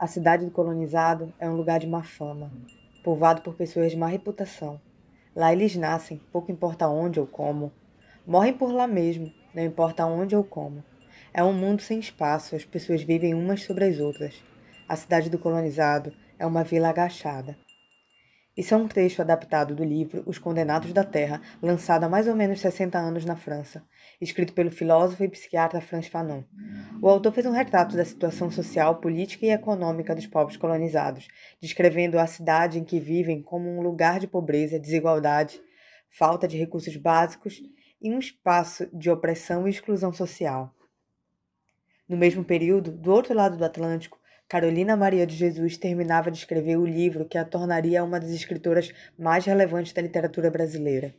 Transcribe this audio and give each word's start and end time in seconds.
A 0.00 0.06
cidade 0.06 0.46
do 0.46 0.50
colonizado 0.50 1.30
é 1.38 1.46
um 1.46 1.54
lugar 1.54 1.78
de 1.78 1.86
má 1.86 2.02
fama, 2.02 2.50
povoado 3.04 3.42
por 3.42 3.54
pessoas 3.54 3.90
de 3.90 3.98
má 3.98 4.06
reputação. 4.06 4.80
Lá 5.36 5.52
eles 5.52 5.76
nascem, 5.76 6.18
pouco 6.32 6.50
importa 6.50 6.88
onde 6.88 7.20
ou 7.20 7.26
como. 7.26 7.70
Morrem 8.26 8.54
por 8.54 8.72
lá 8.72 8.86
mesmo, 8.86 9.30
não 9.54 9.62
importa 9.62 10.06
onde 10.06 10.34
ou 10.34 10.42
como. 10.42 10.82
É 11.34 11.44
um 11.44 11.52
mundo 11.52 11.82
sem 11.82 11.98
espaço, 11.98 12.56
as 12.56 12.64
pessoas 12.64 13.02
vivem 13.02 13.34
umas 13.34 13.62
sobre 13.62 13.84
as 13.84 14.00
outras. 14.00 14.42
A 14.88 14.96
cidade 14.96 15.28
do 15.28 15.38
colonizado 15.38 16.14
é 16.38 16.46
uma 16.46 16.64
vila 16.64 16.88
agachada. 16.88 17.54
Isso 18.56 18.74
é 18.74 18.76
um 18.76 18.88
trecho 18.88 19.22
adaptado 19.22 19.76
do 19.76 19.84
livro 19.84 20.24
Os 20.26 20.36
Condenados 20.36 20.92
da 20.92 21.04
Terra, 21.04 21.40
lançado 21.62 22.04
há 22.04 22.08
mais 22.08 22.26
ou 22.26 22.34
menos 22.34 22.60
60 22.60 22.98
anos 22.98 23.24
na 23.24 23.36
França, 23.36 23.84
escrito 24.20 24.52
pelo 24.52 24.72
filósofo 24.72 25.22
e 25.22 25.28
psiquiatra 25.28 25.80
Franz 25.80 26.08
Fanon. 26.08 26.42
O 27.00 27.08
autor 27.08 27.32
fez 27.32 27.46
um 27.46 27.52
retrato 27.52 27.96
da 27.96 28.04
situação 28.04 28.50
social, 28.50 28.96
política 28.96 29.46
e 29.46 29.50
econômica 29.50 30.16
dos 30.16 30.26
povos 30.26 30.56
colonizados, 30.56 31.28
descrevendo 31.60 32.18
a 32.18 32.26
cidade 32.26 32.78
em 32.78 32.84
que 32.84 32.98
vivem 32.98 33.40
como 33.40 33.70
um 33.70 33.82
lugar 33.82 34.18
de 34.18 34.26
pobreza, 34.26 34.80
desigualdade, 34.80 35.60
falta 36.10 36.48
de 36.48 36.58
recursos 36.58 36.96
básicos 36.96 37.62
e 38.02 38.10
um 38.10 38.18
espaço 38.18 38.88
de 38.92 39.10
opressão 39.10 39.66
e 39.66 39.70
exclusão 39.70 40.12
social. 40.12 40.74
No 42.08 42.16
mesmo 42.16 42.44
período, 42.44 42.90
do 42.90 43.12
outro 43.12 43.32
lado 43.32 43.56
do 43.56 43.64
Atlântico, 43.64 44.19
Carolina 44.50 44.96
Maria 44.96 45.24
de 45.24 45.36
Jesus 45.36 45.76
terminava 45.76 46.28
de 46.28 46.38
escrever 46.38 46.76
o 46.76 46.84
livro 46.84 47.24
que 47.24 47.38
a 47.38 47.44
tornaria 47.44 48.02
uma 48.02 48.18
das 48.18 48.30
escritoras 48.30 48.92
mais 49.16 49.44
relevantes 49.44 49.92
da 49.92 50.02
literatura 50.02 50.50
brasileira. 50.50 51.14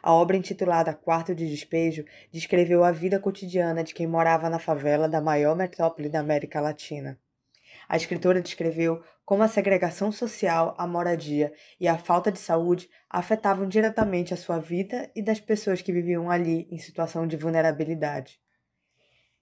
A 0.00 0.12
obra 0.12 0.36
intitulada 0.36 0.94
Quarto 0.94 1.34
de 1.34 1.50
Despejo 1.50 2.04
descreveu 2.30 2.84
a 2.84 2.92
vida 2.92 3.18
cotidiana 3.18 3.82
de 3.82 3.92
quem 3.92 4.06
morava 4.06 4.48
na 4.48 4.60
favela 4.60 5.08
da 5.08 5.20
maior 5.20 5.56
metrópole 5.56 6.08
da 6.08 6.20
América 6.20 6.60
Latina. 6.60 7.18
A 7.88 7.96
escritora 7.96 8.40
descreveu 8.40 9.02
como 9.24 9.42
a 9.42 9.48
segregação 9.48 10.12
social, 10.12 10.72
a 10.78 10.86
moradia 10.86 11.52
e 11.80 11.88
a 11.88 11.98
falta 11.98 12.30
de 12.30 12.38
saúde 12.38 12.88
afetavam 13.10 13.66
diretamente 13.66 14.32
a 14.32 14.36
sua 14.36 14.60
vida 14.60 15.10
e 15.12 15.20
das 15.20 15.40
pessoas 15.40 15.82
que 15.82 15.90
viviam 15.90 16.30
ali 16.30 16.68
em 16.70 16.78
situação 16.78 17.26
de 17.26 17.36
vulnerabilidade. 17.36 18.38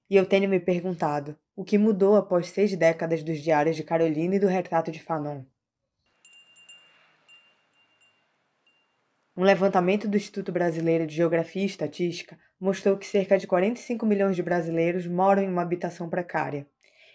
E 0.09 0.17
eu 0.17 0.25
tenho 0.25 0.49
me 0.49 0.59
perguntado: 0.61 1.37
o 1.57 1.65
que 1.65 1.79
mudou 1.79 2.17
após 2.17 2.49
seis 2.49 2.77
décadas 2.77 3.23
dos 3.23 3.41
diários 3.41 3.77
de 3.77 3.85
Carolina 3.85 4.35
e 4.35 4.39
do 4.41 4.47
retrato 4.47 4.91
de 4.91 5.01
Fanon? 5.01 5.45
Um 9.37 9.43
levantamento 9.43 10.09
do 10.09 10.17
Instituto 10.17 10.53
Brasileiro 10.53 11.07
de 11.07 11.15
Geografia 11.15 11.63
e 11.63 11.67
Estatística 11.67 12.39
mostrou 12.59 12.97
que 12.97 13.07
cerca 13.07 13.37
de 13.37 13.47
45 13.47 14.07
milhões 14.07 14.37
de 14.37 14.43
brasileiros 14.43 15.07
moram 15.07 15.43
em 15.43 15.49
uma 15.49 15.63
habitação 15.63 16.09
precária. 16.09 16.67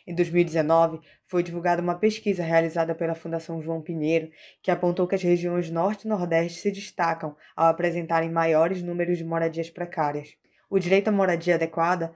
Em 0.05 0.13
2019, 0.13 0.99
foi 1.27 1.43
divulgada 1.43 1.81
uma 1.81 1.95
pesquisa 1.95 2.43
realizada 2.43 2.95
pela 2.95 3.15
Fundação 3.15 3.61
João 3.61 3.81
Pinheiro 3.81 4.31
que 4.61 4.71
apontou 4.71 5.07
que 5.07 5.15
as 5.15 5.21
regiões 5.21 5.69
Norte 5.69 6.05
e 6.05 6.07
Nordeste 6.09 6.59
se 6.59 6.71
destacam 6.71 7.35
ao 7.55 7.67
apresentarem 7.67 8.29
maiores 8.29 8.81
números 8.81 9.17
de 9.17 9.23
moradias 9.23 9.69
precárias. 9.69 10.35
O 10.69 10.79
direito 10.79 11.09
à 11.09 11.11
moradia 11.11 11.55
adequada 11.55 12.13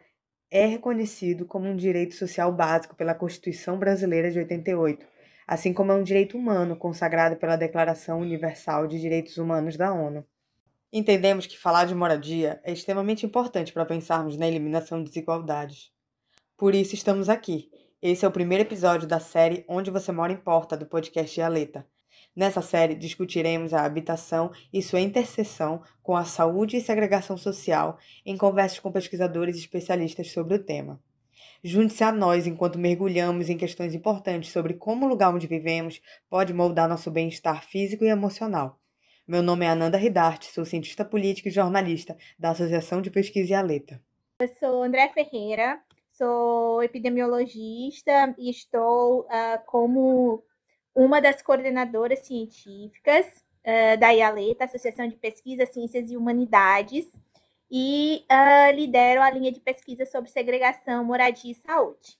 é 0.53 0.67
reconhecido 0.67 1.47
como 1.47 1.67
um 1.67 1.75
direito 1.75 2.13
social 2.13 2.53
básico 2.53 2.95
pela 2.95 3.15
Constituição 3.15 3.79
Brasileira 3.79 4.29
de 4.29 4.37
88, 4.37 5.03
assim 5.47 5.73
como 5.73 5.91
é 5.91 5.95
um 5.95 6.03
direito 6.03 6.37
humano 6.37 6.75
consagrado 6.75 7.37
pela 7.37 7.55
Declaração 7.55 8.19
Universal 8.19 8.85
de 8.85 9.01
Direitos 9.01 9.39
Humanos 9.39 9.75
da 9.75 9.91
ONU. 9.91 10.23
Entendemos 10.91 11.47
que 11.47 11.57
falar 11.57 11.85
de 11.85 11.95
moradia 11.95 12.61
é 12.63 12.71
extremamente 12.71 13.25
importante 13.25 13.73
para 13.73 13.83
pensarmos 13.83 14.37
na 14.37 14.47
eliminação 14.47 14.99
de 14.99 15.09
desigualdades. 15.09 15.89
Por 16.55 16.75
isso 16.75 16.93
estamos 16.93 17.29
aqui. 17.29 17.71
Esse 17.99 18.23
é 18.23 18.27
o 18.27 18.31
primeiro 18.31 18.63
episódio 18.63 19.07
da 19.07 19.19
série 19.19 19.65
Onde 19.67 19.89
Você 19.89 20.11
Mora 20.11 20.33
Importa, 20.33 20.77
do 20.77 20.85
podcast 20.85 21.41
Aleta. 21.41 21.83
Nessa 22.35 22.63
série, 22.63 22.95
discutiremos 22.95 23.73
a 23.73 23.85
habitação 23.85 24.51
e 24.71 24.81
sua 24.81 24.99
interseção 24.99 25.83
com 26.01 26.15
a 26.15 26.25
saúde 26.25 26.77
e 26.77 26.81
segregação 26.81 27.37
social 27.37 27.99
em 28.25 28.35
conversas 28.35 28.79
com 28.79 28.91
pesquisadores 28.91 29.55
e 29.55 29.59
especialistas 29.59 30.31
sobre 30.31 30.55
o 30.55 30.63
tema. 30.63 30.99
Junte-se 31.63 32.03
a 32.03 32.11
nós 32.11 32.47
enquanto 32.47 32.79
mergulhamos 32.79 33.49
em 33.49 33.57
questões 33.57 33.93
importantes 33.93 34.51
sobre 34.51 34.73
como 34.73 35.05
o 35.05 35.09
lugar 35.09 35.33
onde 35.33 35.47
vivemos 35.47 36.01
pode 36.29 36.53
moldar 36.53 36.89
nosso 36.89 37.11
bem-estar 37.11 37.63
físico 37.63 38.03
e 38.03 38.09
emocional. 38.09 38.79
Meu 39.25 39.41
nome 39.41 39.65
é 39.65 39.69
Ananda 39.69 39.97
Ridarte, 39.97 40.51
sou 40.51 40.65
cientista 40.65 41.05
política 41.05 41.47
e 41.47 41.51
jornalista 41.51 42.17
da 42.37 42.49
Associação 42.49 43.01
de 43.01 43.09
Pesquisa 43.09 43.53
e 43.53 43.55
Aleta. 43.55 44.01
Eu 44.39 44.47
sou 44.59 44.83
André 44.83 45.07
Ferreira, 45.13 45.79
sou 46.11 46.83
epidemiologista 46.83 48.35
e 48.37 48.49
estou 48.49 49.21
uh, 49.21 49.63
como 49.65 50.43
uma 50.95 51.21
das 51.21 51.41
coordenadoras 51.41 52.19
científicas 52.19 53.25
uh, 53.65 53.97
da 53.99 54.09
IALETA, 54.09 54.65
Associação 54.65 55.07
de 55.07 55.15
Pesquisa, 55.15 55.65
Ciências 55.65 56.11
e 56.11 56.17
Humanidades, 56.17 57.07
e 57.69 58.23
uh, 58.31 58.75
lidero 58.75 59.21
a 59.21 59.29
linha 59.31 59.51
de 59.51 59.59
pesquisa 59.59 60.05
sobre 60.05 60.29
segregação, 60.29 61.03
moradia 61.03 61.51
e 61.51 61.55
saúde. 61.55 62.19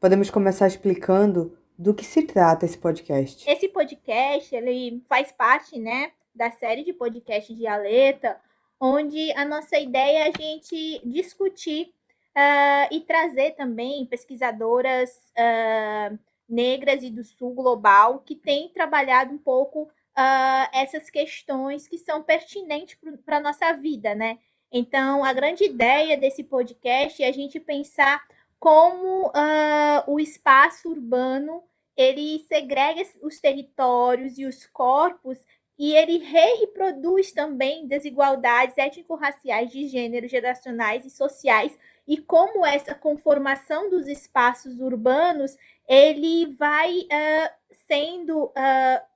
Podemos 0.00 0.30
começar 0.30 0.66
explicando 0.66 1.56
do 1.78 1.94
que 1.94 2.04
se 2.04 2.22
trata 2.22 2.64
esse 2.64 2.76
podcast. 2.76 3.48
Esse 3.48 3.68
podcast, 3.68 4.54
ele 4.54 5.02
faz 5.08 5.30
parte, 5.30 5.78
né, 5.78 6.10
da 6.34 6.50
série 6.50 6.84
de 6.84 6.92
podcasts 6.92 7.56
de 7.56 7.66
Aleta, 7.66 8.36
onde 8.80 9.30
a 9.32 9.44
nossa 9.44 9.78
ideia 9.78 10.24
é 10.24 10.28
a 10.28 10.32
gente 10.32 11.00
discutir 11.04 11.92
uh, 12.36 12.88
e 12.90 13.00
trazer 13.00 13.52
também 13.52 14.04
pesquisadoras 14.06 15.10
uh, 15.38 16.18
negras 16.52 17.02
e 17.02 17.10
do 17.10 17.24
sul 17.24 17.54
global 17.54 18.20
que 18.20 18.36
têm 18.36 18.68
trabalhado 18.68 19.32
um 19.32 19.38
pouco 19.38 19.84
uh, 19.84 20.68
essas 20.72 21.08
questões 21.08 21.88
que 21.88 21.96
são 21.96 22.22
pertinentes 22.22 22.98
para 23.24 23.38
a 23.38 23.40
nossa 23.40 23.72
vida, 23.72 24.14
né? 24.14 24.38
Então, 24.70 25.24
a 25.24 25.32
grande 25.32 25.64
ideia 25.64 26.16
desse 26.16 26.44
podcast 26.44 27.22
é 27.22 27.28
a 27.28 27.32
gente 27.32 27.58
pensar 27.58 28.22
como 28.58 29.28
uh, 29.28 30.02
o 30.06 30.20
espaço 30.20 30.90
urbano 30.90 31.62
ele 31.96 32.38
segrega 32.48 33.02
os 33.22 33.40
territórios 33.40 34.38
e 34.38 34.46
os 34.46 34.66
corpos 34.66 35.38
e 35.78 35.94
ele 35.94 36.18
reproduz 36.18 37.32
também 37.32 37.86
desigualdades 37.86 38.78
étnico-raciais 38.78 39.70
de 39.70 39.88
gênero, 39.88 40.28
geracionais 40.28 41.04
e 41.04 41.10
sociais 41.10 41.76
e 42.06 42.18
como 42.18 42.66
essa 42.66 42.94
conformação 42.94 43.88
dos 43.88 44.08
espaços 44.08 44.80
urbanos 44.80 45.56
ele 45.88 46.46
vai 46.54 47.00
uh, 47.00 47.54
sendo 47.88 48.46
uh, 48.46 49.12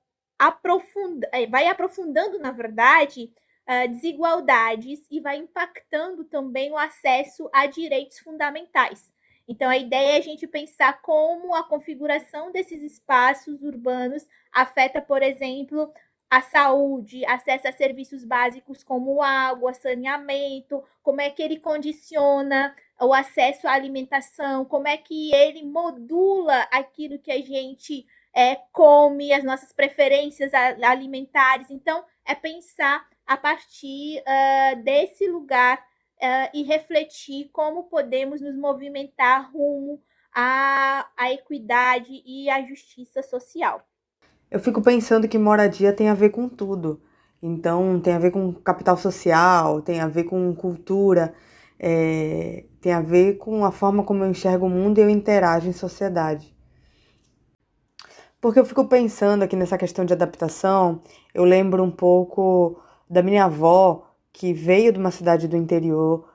vai 1.49 1.67
aprofundando, 1.67 2.39
na 2.39 2.51
verdade, 2.51 3.33
uh, 3.67 3.87
desigualdades 3.89 5.05
e 5.09 5.19
vai 5.19 5.37
impactando 5.37 6.23
também 6.25 6.71
o 6.71 6.77
acesso 6.77 7.49
a 7.51 7.65
direitos 7.65 8.19
fundamentais. 8.19 9.11
Então, 9.47 9.69
a 9.69 9.77
ideia 9.77 10.15
é 10.15 10.17
a 10.17 10.21
gente 10.21 10.45
pensar 10.45 11.01
como 11.01 11.55
a 11.55 11.63
configuração 11.63 12.51
desses 12.51 12.83
espaços 12.83 13.63
urbanos 13.63 14.27
afeta, 14.51 15.01
por 15.01 15.23
exemplo, 15.23 15.91
a 16.29 16.41
saúde, 16.41 17.25
acesso 17.25 17.67
a 17.67 17.71
serviços 17.71 18.25
básicos 18.25 18.83
como 18.83 19.21
água, 19.21 19.73
saneamento, 19.73 20.83
como 21.01 21.21
é 21.21 21.29
que 21.29 21.41
ele 21.41 21.59
condiciona 21.59 22.75
o 22.99 23.13
acesso 23.13 23.67
à 23.67 23.71
alimentação, 23.71 24.65
como 24.65 24.87
é 24.87 24.97
que 24.97 25.33
ele 25.33 25.63
modula 25.63 26.61
aquilo 26.71 27.19
que 27.19 27.31
a 27.31 27.41
gente 27.41 28.05
é, 28.33 28.55
come, 28.71 29.31
as 29.31 29.43
nossas 29.43 29.71
preferências 29.71 30.53
alimentares. 30.53 31.71
Então, 31.71 32.03
é 32.25 32.35
pensar 32.35 33.07
a 33.25 33.37
partir 33.37 34.21
uh, 34.21 34.83
desse 34.83 35.27
lugar 35.27 35.77
uh, 35.77 36.49
e 36.53 36.63
refletir 36.63 37.49
como 37.51 37.83
podemos 37.83 38.41
nos 38.41 38.55
movimentar 38.57 39.51
rumo 39.51 40.01
à, 40.33 41.09
à 41.15 41.31
equidade 41.31 42.21
e 42.25 42.49
à 42.49 42.61
justiça 42.65 43.23
social. 43.23 43.85
Eu 44.49 44.59
fico 44.59 44.81
pensando 44.81 45.27
que 45.27 45.37
moradia 45.37 45.93
tem 45.93 46.09
a 46.09 46.13
ver 46.13 46.29
com 46.29 46.47
tudo. 46.47 47.01
Então, 47.41 47.99
tem 47.99 48.13
a 48.13 48.19
ver 48.19 48.31
com 48.31 48.53
capital 48.53 48.97
social, 48.97 49.81
tem 49.81 49.99
a 49.99 50.07
ver 50.07 50.23
com 50.23 50.53
cultura, 50.55 51.33
é, 51.79 52.65
tem 52.81 52.93
a 52.93 53.01
ver 53.01 53.37
com 53.37 53.63
a 53.63 53.71
forma 53.71 54.03
como 54.03 54.23
eu 54.23 54.29
enxergo 54.29 54.65
o 54.65 54.69
mundo 54.69 54.97
e 54.97 55.01
eu 55.01 55.09
interajo 55.09 55.67
em 55.67 55.73
sociedade. 55.73 56.55
Porque 58.39 58.59
eu 58.59 58.65
fico 58.65 58.85
pensando 58.85 59.43
aqui 59.43 59.55
nessa 59.55 59.77
questão 59.77 60.05
de 60.05 60.13
adaptação, 60.13 61.01
eu 61.33 61.43
lembro 61.43 61.83
um 61.83 61.91
pouco 61.91 62.79
da 63.09 63.21
minha 63.21 63.45
avó, 63.45 64.07
que 64.31 64.53
veio 64.53 64.93
de 64.93 64.99
uma 64.99 65.11
cidade 65.11 65.47
do 65.47 65.57
interior 65.57 66.29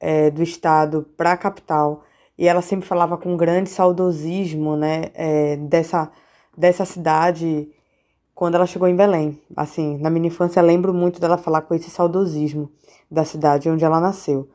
é, 0.00 0.30
do 0.30 0.42
estado 0.42 1.08
para 1.16 1.32
a 1.32 1.36
capital, 1.36 2.04
e 2.36 2.46
ela 2.46 2.62
sempre 2.62 2.86
falava 2.86 3.16
com 3.16 3.36
grande 3.36 3.70
saudosismo 3.70 4.76
né, 4.76 5.10
é, 5.14 5.56
dessa, 5.56 6.10
dessa 6.58 6.84
cidade 6.84 7.70
quando 8.34 8.56
ela 8.56 8.66
chegou 8.66 8.88
em 8.88 8.96
Belém. 8.96 9.40
Assim, 9.56 9.96
na 9.98 10.10
minha 10.10 10.26
infância, 10.26 10.60
lembro 10.60 10.92
muito 10.92 11.20
dela 11.20 11.38
falar 11.38 11.62
com 11.62 11.74
esse 11.74 11.88
saudosismo 11.88 12.68
da 13.08 13.24
cidade 13.24 13.70
onde 13.70 13.84
ela 13.84 14.00
nasceu. 14.00 14.48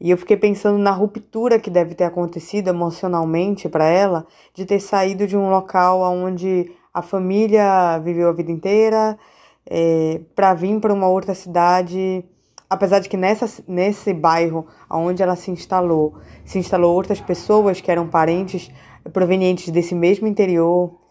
E 0.00 0.10
eu 0.10 0.16
fiquei 0.16 0.36
pensando 0.36 0.78
na 0.78 0.92
ruptura 0.92 1.58
que 1.58 1.68
deve 1.68 1.94
ter 1.96 2.04
acontecido 2.04 2.68
emocionalmente 2.68 3.68
para 3.68 3.84
ela 3.84 4.24
de 4.54 4.64
ter 4.64 4.78
saído 4.78 5.26
de 5.26 5.36
um 5.36 5.50
local 5.50 6.00
onde 6.00 6.70
a 6.94 7.02
família 7.02 7.98
viveu 7.98 8.28
a 8.28 8.32
vida 8.32 8.52
inteira 8.52 9.18
é, 9.66 10.20
para 10.36 10.54
vir 10.54 10.78
para 10.80 10.94
uma 10.94 11.08
outra 11.08 11.34
cidade. 11.34 12.24
Apesar 12.70 13.00
de 13.00 13.08
que 13.08 13.16
nessa, 13.16 13.62
nesse 13.66 14.14
bairro 14.14 14.66
onde 14.88 15.22
ela 15.22 15.34
se 15.34 15.50
instalou, 15.50 16.14
se 16.44 16.58
instalou 16.58 16.94
outras 16.94 17.20
pessoas 17.20 17.80
que 17.80 17.90
eram 17.90 18.06
parentes 18.06 18.70
provenientes 19.12 19.70
desse 19.70 19.94
mesmo 19.94 20.28
interior, 20.28 21.07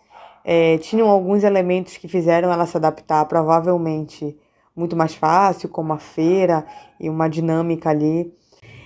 é, 0.49 0.77
tinham 0.77 1.09
alguns 1.09 1.43
elementos 1.43 1.97
que 1.97 2.07
fizeram 2.07 2.49
ela 2.51 2.65
se 2.65 2.77
adaptar, 2.77 3.25
provavelmente 3.25 4.37
muito 4.73 4.95
mais 4.95 5.13
fácil, 5.13 5.67
como 5.67 5.91
a 5.91 5.97
feira 5.97 6.65
e 6.97 7.09
uma 7.09 7.27
dinâmica 7.27 7.89
ali 7.89 8.33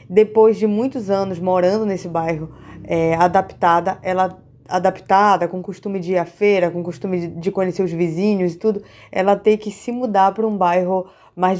depois 0.09 0.57
de 0.57 0.67
muitos 0.67 1.09
anos 1.09 1.39
morando 1.39 1.85
nesse 1.85 2.09
bairro 2.09 2.51
é, 2.83 3.13
adaptada, 3.15 3.97
ela 4.01 4.43
adaptada, 4.67 5.47
com 5.47 5.61
costume 5.61 5.99
de 5.99 6.13
ir 6.13 6.17
à 6.17 6.25
feira, 6.25 6.69
com 6.71 6.83
costume 6.83 7.27
de, 7.27 7.51
conhecer 7.51 7.81
os 7.81 7.91
vizinhos 7.91 8.53
e 8.53 8.57
tudo, 8.57 8.83
ela 9.11 9.37
tem 9.37 9.57
que 9.57 9.71
se 9.71 9.91
mudar 9.91 10.33
para 10.33 10.47
um 10.47 10.57
bairro 10.57 11.07
mais 11.35 11.59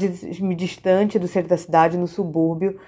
distante 0.56 1.18
do 1.18 1.28
centro 1.28 1.48
da 1.48 1.56
cidade, 1.56 1.96
no 1.96 2.06
subúrbio, 2.06 2.78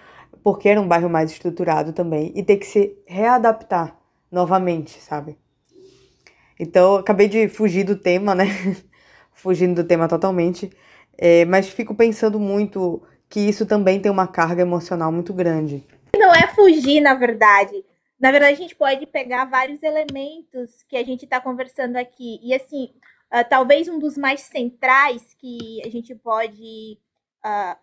porque 0.43 0.69
era 0.69 0.81
um 0.81 0.88
bairro 0.88 1.08
mais 1.08 1.31
estruturado 1.31 1.93
também, 1.93 2.31
e 2.34 2.43
ter 2.43 2.56
que 2.56 2.67
se 2.67 2.99
readaptar 3.06 3.96
novamente, 4.31 5.00
sabe? 5.00 5.38
Então, 6.59 6.97
acabei 6.97 7.29
de 7.29 7.49
fugir 7.49 7.85
do 7.85 7.97
tema, 7.97 8.35
né? 8.35 8.47
Fugindo 9.33 9.83
do 9.83 9.87
tema 9.87 10.09
totalmente, 10.09 10.71
é, 11.19 11.45
mas 11.45 11.69
fico 11.69 11.95
pensando 11.95 12.39
muito 12.39 13.03
que 13.29 13.41
isso 13.41 13.67
também 13.67 14.01
tem 14.01 14.11
uma 14.11 14.29
carga 14.29 14.62
emocional 14.62 15.11
muito 15.11 15.33
grande. 15.33 15.85
Não 16.17 16.33
é 16.33 16.47
fugir, 16.55 17.01
na 17.01 17.15
verdade. 17.15 17.85
Na 18.19 18.31
verdade, 18.31 18.55
a 18.55 18.56
gente 18.56 18.77
pode 18.77 19.06
pegar 19.06 19.45
vários 19.45 19.83
elementos 19.83 20.83
que 20.89 20.97
a 20.97 21.05
gente 21.05 21.25
está 21.25 21.41
conversando 21.41 21.97
aqui. 21.97 22.39
E, 22.43 22.55
assim, 22.55 22.91
uh, 23.33 23.45
talvez 23.49 23.89
um 23.89 23.99
dos 23.99 24.17
mais 24.17 24.43
centrais 24.43 25.35
que 25.35 25.83
a 25.85 25.91
gente 25.91 26.15
pode 26.15 26.99
uh, 27.45 27.77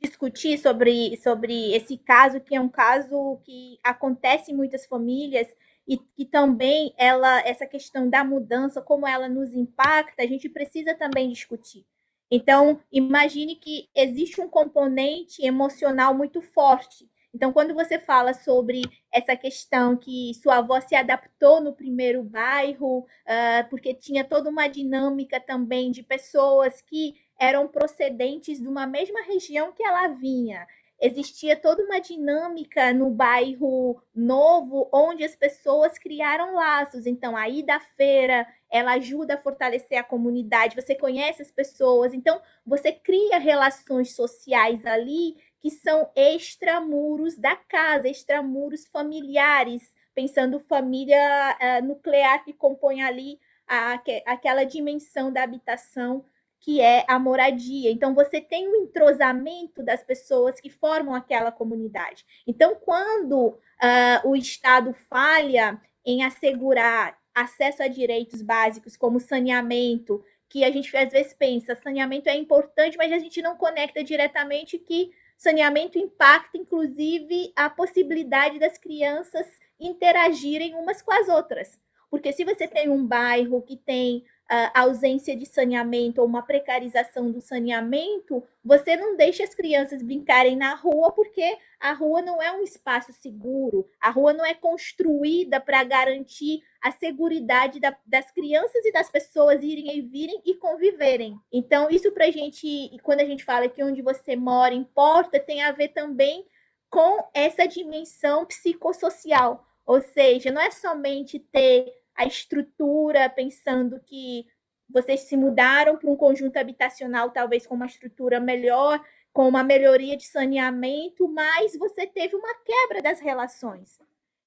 discutir 0.00 0.58
sobre, 0.58 1.16
sobre 1.16 1.74
esse 1.74 1.98
caso, 1.98 2.40
que 2.40 2.54
é 2.54 2.60
um 2.60 2.68
caso 2.68 3.40
que 3.44 3.78
acontece 3.82 4.52
em 4.52 4.56
muitas 4.56 4.86
famílias 4.86 5.48
e 5.86 5.96
que 5.98 6.24
também 6.24 6.92
ela 6.96 7.40
essa 7.40 7.66
questão 7.66 8.08
da 8.08 8.24
mudança, 8.24 8.82
como 8.82 9.06
ela 9.06 9.28
nos 9.28 9.54
impacta, 9.54 10.22
a 10.22 10.26
gente 10.26 10.48
precisa 10.48 10.94
também 10.94 11.30
discutir. 11.30 11.86
Então, 12.30 12.80
imagine 12.90 13.54
que 13.54 13.88
existe 13.94 14.40
um 14.40 14.48
componente 14.48 15.46
emocional 15.46 16.12
muito 16.12 16.40
forte. 16.40 17.08
Então, 17.32 17.52
quando 17.52 17.74
você 17.74 17.98
fala 17.98 18.32
sobre 18.32 18.80
essa 19.12 19.36
questão 19.36 19.96
que 19.96 20.32
sua 20.42 20.56
avó 20.56 20.80
se 20.80 20.96
adaptou 20.96 21.60
no 21.60 21.74
primeiro 21.74 22.22
bairro, 22.24 23.00
uh, 23.00 23.68
porque 23.68 23.94
tinha 23.94 24.24
toda 24.24 24.48
uma 24.48 24.66
dinâmica 24.68 25.38
também 25.38 25.90
de 25.90 26.02
pessoas 26.02 26.80
que 26.80 27.14
eram 27.38 27.68
procedentes 27.68 28.58
de 28.58 28.66
uma 28.66 28.86
mesma 28.86 29.22
região 29.22 29.70
que 29.72 29.82
ela 29.82 30.08
vinha 30.08 30.66
existia 31.00 31.56
toda 31.56 31.84
uma 31.84 32.00
dinâmica 32.00 32.92
no 32.92 33.10
bairro 33.10 34.02
novo, 34.14 34.88
onde 34.92 35.24
as 35.24 35.36
pessoas 35.36 35.98
criaram 35.98 36.54
laços. 36.54 37.06
Então, 37.06 37.36
a 37.36 37.48
ida 37.48 37.76
à 37.76 37.80
feira, 37.80 38.46
ela 38.70 38.94
ajuda 38.94 39.34
a 39.34 39.38
fortalecer 39.38 39.98
a 39.98 40.04
comunidade, 40.04 40.74
você 40.74 40.94
conhece 40.94 41.42
as 41.42 41.50
pessoas, 41.50 42.12
então 42.14 42.40
você 42.66 42.92
cria 42.92 43.38
relações 43.38 44.14
sociais 44.14 44.84
ali 44.84 45.36
que 45.60 45.70
são 45.70 46.10
extramuros 46.14 47.36
da 47.36 47.56
casa, 47.56 48.08
extramuros 48.08 48.86
familiares, 48.86 49.94
pensando 50.14 50.60
família 50.60 51.18
uh, 51.60 51.84
nuclear 51.84 52.44
que 52.44 52.52
compõe 52.52 53.02
ali 53.02 53.38
a, 53.66 54.00
aquela 54.26 54.64
dimensão 54.64 55.32
da 55.32 55.42
habitação 55.42 56.24
que 56.60 56.80
é 56.80 57.04
a 57.08 57.18
moradia. 57.18 57.90
Então, 57.90 58.14
você 58.14 58.40
tem 58.40 58.66
o 58.68 58.72
um 58.72 58.76
entrosamento 58.84 59.82
das 59.82 60.02
pessoas 60.02 60.60
que 60.60 60.70
formam 60.70 61.14
aquela 61.14 61.52
comunidade. 61.52 62.24
Então, 62.46 62.74
quando 62.74 63.48
uh, 63.48 64.28
o 64.28 64.34
Estado 64.34 64.92
falha 65.08 65.80
em 66.04 66.22
assegurar 66.22 67.16
acesso 67.34 67.82
a 67.82 67.88
direitos 67.88 68.42
básicos, 68.42 68.96
como 68.96 69.20
saneamento, 69.20 70.24
que 70.48 70.64
a 70.64 70.70
gente 70.70 70.96
às 70.96 71.10
vezes 71.10 71.34
pensa, 71.34 71.74
saneamento 71.74 72.28
é 72.28 72.36
importante, 72.36 72.96
mas 72.96 73.12
a 73.12 73.18
gente 73.18 73.42
não 73.42 73.56
conecta 73.56 74.02
diretamente 74.02 74.78
que 74.78 75.10
saneamento 75.36 75.98
impacta, 75.98 76.56
inclusive, 76.56 77.52
a 77.54 77.68
possibilidade 77.68 78.58
das 78.58 78.78
crianças 78.78 79.46
interagirem 79.78 80.74
umas 80.74 81.02
com 81.02 81.12
as 81.12 81.28
outras. 81.28 81.78
Porque 82.10 82.32
se 82.32 82.44
você 82.44 82.66
tem 82.66 82.88
um 82.88 83.04
bairro 83.06 83.60
que 83.62 83.76
tem 83.76 84.24
a 84.48 84.82
ausência 84.82 85.36
de 85.36 85.44
saneamento 85.44 86.20
ou 86.20 86.26
uma 86.26 86.42
precarização 86.42 87.30
do 87.30 87.40
saneamento, 87.40 88.42
você 88.64 88.96
não 88.96 89.16
deixa 89.16 89.42
as 89.42 89.54
crianças 89.54 90.02
brincarem 90.02 90.56
na 90.56 90.74
rua 90.74 91.12
porque 91.12 91.58
a 91.80 91.92
rua 91.92 92.22
não 92.22 92.40
é 92.40 92.52
um 92.52 92.62
espaço 92.62 93.12
seguro, 93.12 93.88
a 94.00 94.10
rua 94.10 94.32
não 94.32 94.44
é 94.44 94.54
construída 94.54 95.60
para 95.60 95.82
garantir 95.84 96.62
a 96.80 96.92
segurança 96.92 97.36
da, 97.80 97.96
das 98.06 98.30
crianças 98.30 98.84
e 98.84 98.92
das 98.92 99.10
pessoas 99.10 99.62
irem 99.62 99.98
e 99.98 100.02
virem 100.02 100.40
e 100.44 100.54
conviverem. 100.54 101.36
Então, 101.52 101.90
isso 101.90 102.12
para 102.12 102.26
a 102.26 102.30
gente, 102.30 102.96
quando 103.02 103.20
a 103.20 103.24
gente 103.24 103.44
fala 103.44 103.68
que 103.68 103.82
onde 103.82 104.00
você 104.00 104.36
mora 104.36 104.74
importa, 104.74 105.40
tem 105.40 105.62
a 105.62 105.72
ver 105.72 105.88
também 105.88 106.46
com 106.88 107.28
essa 107.34 107.66
dimensão 107.66 108.46
psicossocial. 108.46 109.66
Ou 109.84 110.00
seja, 110.00 110.50
não 110.50 110.60
é 110.60 110.70
somente 110.70 111.38
ter 111.38 111.92
a 112.16 112.24
estrutura, 112.24 113.28
pensando 113.28 114.00
que 114.00 114.46
vocês 114.88 115.20
se 115.20 115.36
mudaram 115.36 115.96
para 115.96 116.10
um 116.10 116.16
conjunto 116.16 116.56
habitacional, 116.56 117.30
talvez 117.30 117.66
com 117.66 117.74
uma 117.74 117.86
estrutura 117.86 118.40
melhor, 118.40 119.00
com 119.32 119.48
uma 119.48 119.62
melhoria 119.62 120.16
de 120.16 120.24
saneamento, 120.24 121.28
mas 121.28 121.76
você 121.76 122.06
teve 122.06 122.34
uma 122.34 122.54
quebra 122.64 123.02
das 123.02 123.20
relações. 123.20 123.98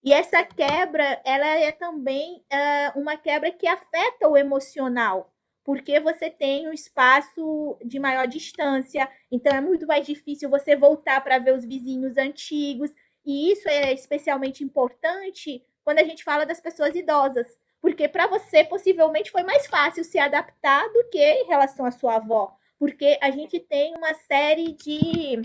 E 0.03 0.13
essa 0.13 0.43
quebra, 0.43 1.21
ela 1.25 1.45
é 1.45 1.71
também 1.71 2.37
uh, 2.37 2.99
uma 2.99 3.17
quebra 3.17 3.51
que 3.51 3.67
afeta 3.67 4.27
o 4.27 4.37
emocional, 4.37 5.31
porque 5.63 5.99
você 5.99 6.29
tem 6.29 6.67
um 6.67 6.73
espaço 6.73 7.77
de 7.83 7.99
maior 7.99 8.25
distância, 8.25 9.07
então 9.29 9.55
é 9.55 9.61
muito 9.61 9.85
mais 9.85 10.07
difícil 10.07 10.49
você 10.49 10.75
voltar 10.75 11.21
para 11.21 11.37
ver 11.37 11.53
os 11.53 11.65
vizinhos 11.65 12.17
antigos, 12.17 12.91
e 13.25 13.51
isso 13.51 13.67
é 13.67 13.93
especialmente 13.93 14.63
importante 14.63 15.63
quando 15.89 15.97
a 15.97 16.03
gente 16.03 16.23
fala 16.23 16.45
das 16.45 16.61
pessoas 16.61 16.93
idosas, 16.93 17.47
porque 17.81 18.07
para 18.07 18.27
você 18.27 18.63
possivelmente 18.63 19.31
foi 19.31 19.41
mais 19.41 19.65
fácil 19.65 20.03
se 20.03 20.19
adaptar 20.19 20.87
do 20.89 21.09
que 21.09 21.19
em 21.19 21.47
relação 21.47 21.83
à 21.83 21.89
sua 21.89 22.17
avó, 22.17 22.55
porque 22.77 23.17
a 23.19 23.31
gente 23.31 23.59
tem 23.59 23.95
uma 23.95 24.13
série 24.13 24.73
de 24.73 25.41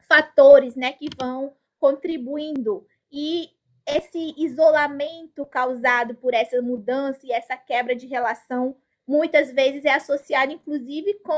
fatores, 0.00 0.76
né, 0.76 0.92
que 0.92 1.08
vão 1.18 1.54
contribuindo. 1.80 2.86
E 3.10 3.48
esse 3.86 4.34
isolamento 4.36 5.46
causado 5.46 6.14
por 6.16 6.34
essa 6.34 6.60
mudança 6.60 7.20
e 7.24 7.32
essa 7.32 7.56
quebra 7.56 7.96
de 7.96 8.06
relação 8.06 8.76
muitas 9.06 9.50
vezes 9.50 9.86
é 9.86 9.94
associado, 9.94 10.52
inclusive, 10.52 11.14
com 11.20 11.32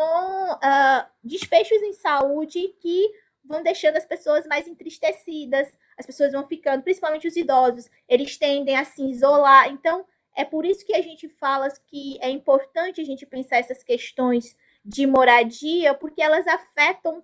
uh, 0.55 1.07
desfechos 1.23 1.81
em 1.83 1.93
saúde 1.93 2.75
que 2.81 3.13
vão 3.45 3.63
deixando 3.63 3.97
as 3.97 4.05
pessoas 4.05 4.45
mais 4.45 4.67
entristecidas, 4.67 5.73
as 6.01 6.07
pessoas 6.07 6.33
vão 6.33 6.47
ficando, 6.47 6.83
principalmente 6.83 7.29
os 7.29 7.37
idosos, 7.37 7.91
eles 8.09 8.37
tendem 8.37 8.77
a 8.77 8.85
se 8.85 9.03
isolar. 9.03 9.69
Então, 9.69 10.05
é 10.35 10.45
por 10.45 10.65
isso 10.65 10.85
que 10.85 10.95
a 10.95 11.03
gente 11.03 11.29
fala 11.29 11.69
que 11.87 12.19
é 12.23 12.31
importante 12.31 13.01
a 13.01 13.05
gente 13.05 13.27
pensar 13.27 13.59
essas 13.59 13.85
questões 13.85 14.57
de 14.83 15.07
moradia, 15.07 15.93
porque 15.93 16.23
elas 16.23 16.47
afetam 16.49 17.23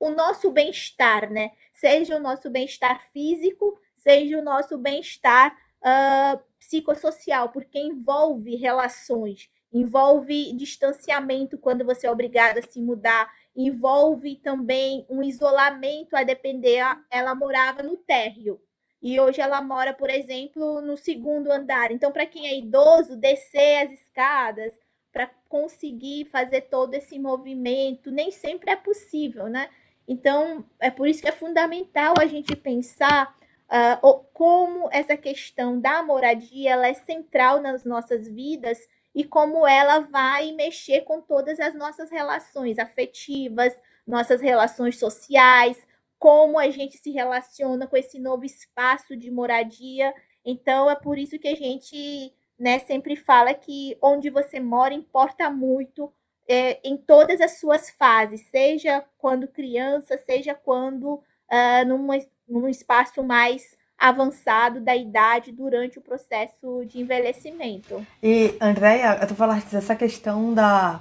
o 0.00 0.10
nosso 0.10 0.50
bem-estar, 0.50 1.30
né? 1.30 1.52
Seja 1.72 2.16
o 2.16 2.20
nosso 2.20 2.50
bem-estar 2.50 3.08
físico, 3.12 3.80
seja 3.96 4.36
o 4.36 4.42
nosso 4.42 4.76
bem-estar 4.76 5.56
uh, 5.80 6.42
psicossocial, 6.58 7.50
porque 7.50 7.78
envolve 7.78 8.56
relações, 8.56 9.48
envolve 9.72 10.52
distanciamento 10.54 11.56
quando 11.56 11.84
você 11.84 12.08
é 12.08 12.10
obrigado 12.10 12.58
a 12.58 12.62
se 12.62 12.80
mudar, 12.80 13.32
envolve 13.54 14.36
também 14.36 15.06
um 15.08 15.22
isolamento 15.22 16.16
a 16.16 16.22
depender. 16.22 16.82
Ela 17.10 17.34
morava 17.34 17.82
no 17.82 17.96
térreo 17.96 18.60
e 19.02 19.18
hoje 19.18 19.40
ela 19.40 19.60
mora, 19.60 19.92
por 19.92 20.08
exemplo, 20.08 20.80
no 20.80 20.96
segundo 20.96 21.50
andar. 21.50 21.90
Então, 21.90 22.12
para 22.12 22.24
quem 22.24 22.46
é 22.46 22.56
idoso, 22.56 23.16
descer 23.16 23.86
as 23.86 23.92
escadas 23.92 24.72
para 25.12 25.28
conseguir 25.48 26.26
fazer 26.26 26.62
todo 26.62 26.94
esse 26.94 27.18
movimento 27.18 28.10
nem 28.10 28.30
sempre 28.30 28.70
é 28.70 28.76
possível, 28.76 29.48
né? 29.48 29.68
Então, 30.06 30.64
é 30.80 30.90
por 30.90 31.06
isso 31.06 31.20
que 31.20 31.28
é 31.28 31.32
fundamental 31.32 32.14
a 32.18 32.26
gente 32.26 32.56
pensar 32.56 33.36
uh, 33.68 34.24
como 34.32 34.88
essa 34.90 35.16
questão 35.16 35.80
da 35.80 36.02
moradia 36.02 36.72
ela 36.72 36.86
é 36.86 36.94
central 36.94 37.60
nas 37.60 37.84
nossas 37.84 38.28
vidas 38.28 38.78
e 39.14 39.24
como 39.24 39.66
ela 39.66 40.00
vai 40.00 40.52
mexer 40.52 41.02
com 41.02 41.20
todas 41.20 41.60
as 41.60 41.74
nossas 41.74 42.10
relações 42.10 42.78
afetivas, 42.78 43.74
nossas 44.06 44.40
relações 44.40 44.98
sociais, 44.98 45.76
como 46.18 46.58
a 46.58 46.70
gente 46.70 46.96
se 46.96 47.10
relaciona 47.10 47.86
com 47.86 47.96
esse 47.96 48.18
novo 48.18 48.44
espaço 48.44 49.16
de 49.16 49.30
moradia. 49.30 50.14
Então, 50.44 50.90
é 50.90 50.94
por 50.94 51.18
isso 51.18 51.38
que 51.38 51.48
a 51.48 51.56
gente 51.56 52.32
né, 52.58 52.78
sempre 52.78 53.16
fala 53.16 53.52
que 53.52 53.98
onde 54.00 54.30
você 54.30 54.60
mora 54.60 54.94
importa 54.94 55.50
muito 55.50 56.12
é, 56.48 56.80
em 56.84 56.96
todas 56.96 57.40
as 57.40 57.58
suas 57.58 57.90
fases, 57.90 58.40
seja 58.50 59.04
quando 59.18 59.48
criança, 59.48 60.16
seja 60.18 60.54
quando 60.54 61.14
uh, 61.14 61.86
numa, 61.86 62.18
num 62.48 62.68
espaço 62.68 63.22
mais 63.22 63.76
avançado 64.02 64.80
da 64.80 64.96
idade 64.96 65.52
durante 65.52 65.96
o 65.96 66.02
processo 66.02 66.84
de 66.86 67.00
envelhecimento. 67.00 68.04
E, 68.20 68.56
Andréia, 68.60 69.14
tu 69.28 69.34
falaste 69.36 69.70
dessa 69.70 69.94
questão 69.94 70.52
da, 70.52 71.00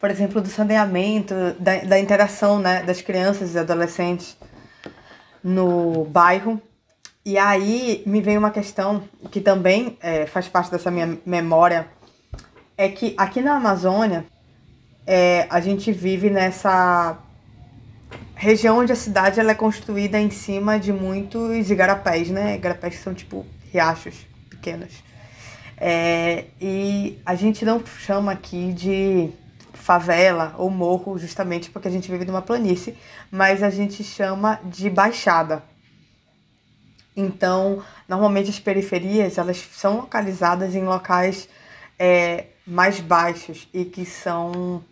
por 0.00 0.10
exemplo, 0.10 0.40
do 0.40 0.48
saneamento, 0.48 1.32
da, 1.60 1.76
da 1.78 2.00
interação 2.00 2.58
né, 2.58 2.82
das 2.82 3.00
crianças 3.00 3.54
e 3.54 3.58
adolescentes 3.58 4.36
no 5.44 6.04
bairro. 6.06 6.60
E 7.24 7.38
aí 7.38 8.02
me 8.04 8.20
vem 8.20 8.36
uma 8.36 8.50
questão 8.50 9.04
que 9.30 9.40
também 9.40 9.96
é, 10.02 10.26
faz 10.26 10.48
parte 10.48 10.72
dessa 10.72 10.90
minha 10.90 11.18
memória, 11.24 11.86
é 12.76 12.88
que 12.88 13.14
aqui 13.16 13.40
na 13.40 13.56
Amazônia 13.58 14.24
é, 15.06 15.46
a 15.48 15.60
gente 15.60 15.92
vive 15.92 16.28
nessa 16.30 17.16
região 18.40 18.78
onde 18.78 18.90
a 18.90 18.96
cidade 18.96 19.38
ela 19.38 19.50
é 19.50 19.54
construída 19.54 20.18
em 20.18 20.30
cima 20.30 20.80
de 20.80 20.94
muitos 20.94 21.70
igarapés, 21.70 22.30
né? 22.30 22.54
Igarapés 22.54 22.98
são 22.98 23.12
tipo 23.12 23.44
riachos 23.70 24.14
pequenos. 24.48 25.04
É, 25.76 26.46
e 26.58 27.20
a 27.24 27.34
gente 27.34 27.66
não 27.66 27.84
chama 27.84 28.32
aqui 28.32 28.72
de 28.72 29.28
favela 29.74 30.54
ou 30.56 30.70
morro 30.70 31.18
justamente 31.18 31.70
porque 31.70 31.88
a 31.88 31.90
gente 31.90 32.10
vive 32.10 32.24
numa 32.24 32.40
planície, 32.40 32.96
mas 33.30 33.62
a 33.62 33.68
gente 33.68 34.02
chama 34.02 34.58
de 34.64 34.88
baixada. 34.88 35.62
Então, 37.14 37.82
normalmente 38.08 38.48
as 38.48 38.58
periferias 38.58 39.36
elas 39.36 39.58
são 39.74 39.98
localizadas 39.98 40.74
em 40.74 40.84
locais 40.84 41.46
é, 41.98 42.46
mais 42.66 43.00
baixos 43.00 43.68
e 43.74 43.84
que 43.84 44.06
são 44.06 44.82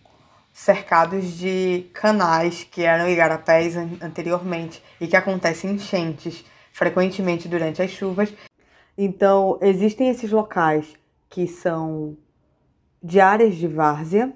cercados 0.58 1.38
de 1.38 1.88
canais 1.94 2.64
que 2.64 2.82
eram 2.82 3.08
igarapés 3.08 3.76
anteriormente 3.76 4.82
e 5.00 5.06
que 5.06 5.14
acontecem 5.14 5.70
enchentes 5.70 6.44
frequentemente 6.72 7.46
durante 7.46 7.80
as 7.80 7.90
chuvas. 7.90 8.34
Então, 8.96 9.56
existem 9.62 10.08
esses 10.08 10.32
locais 10.32 10.94
que 11.30 11.46
são 11.46 12.16
de 13.00 13.20
áreas 13.20 13.54
de 13.54 13.68
várzea, 13.68 14.34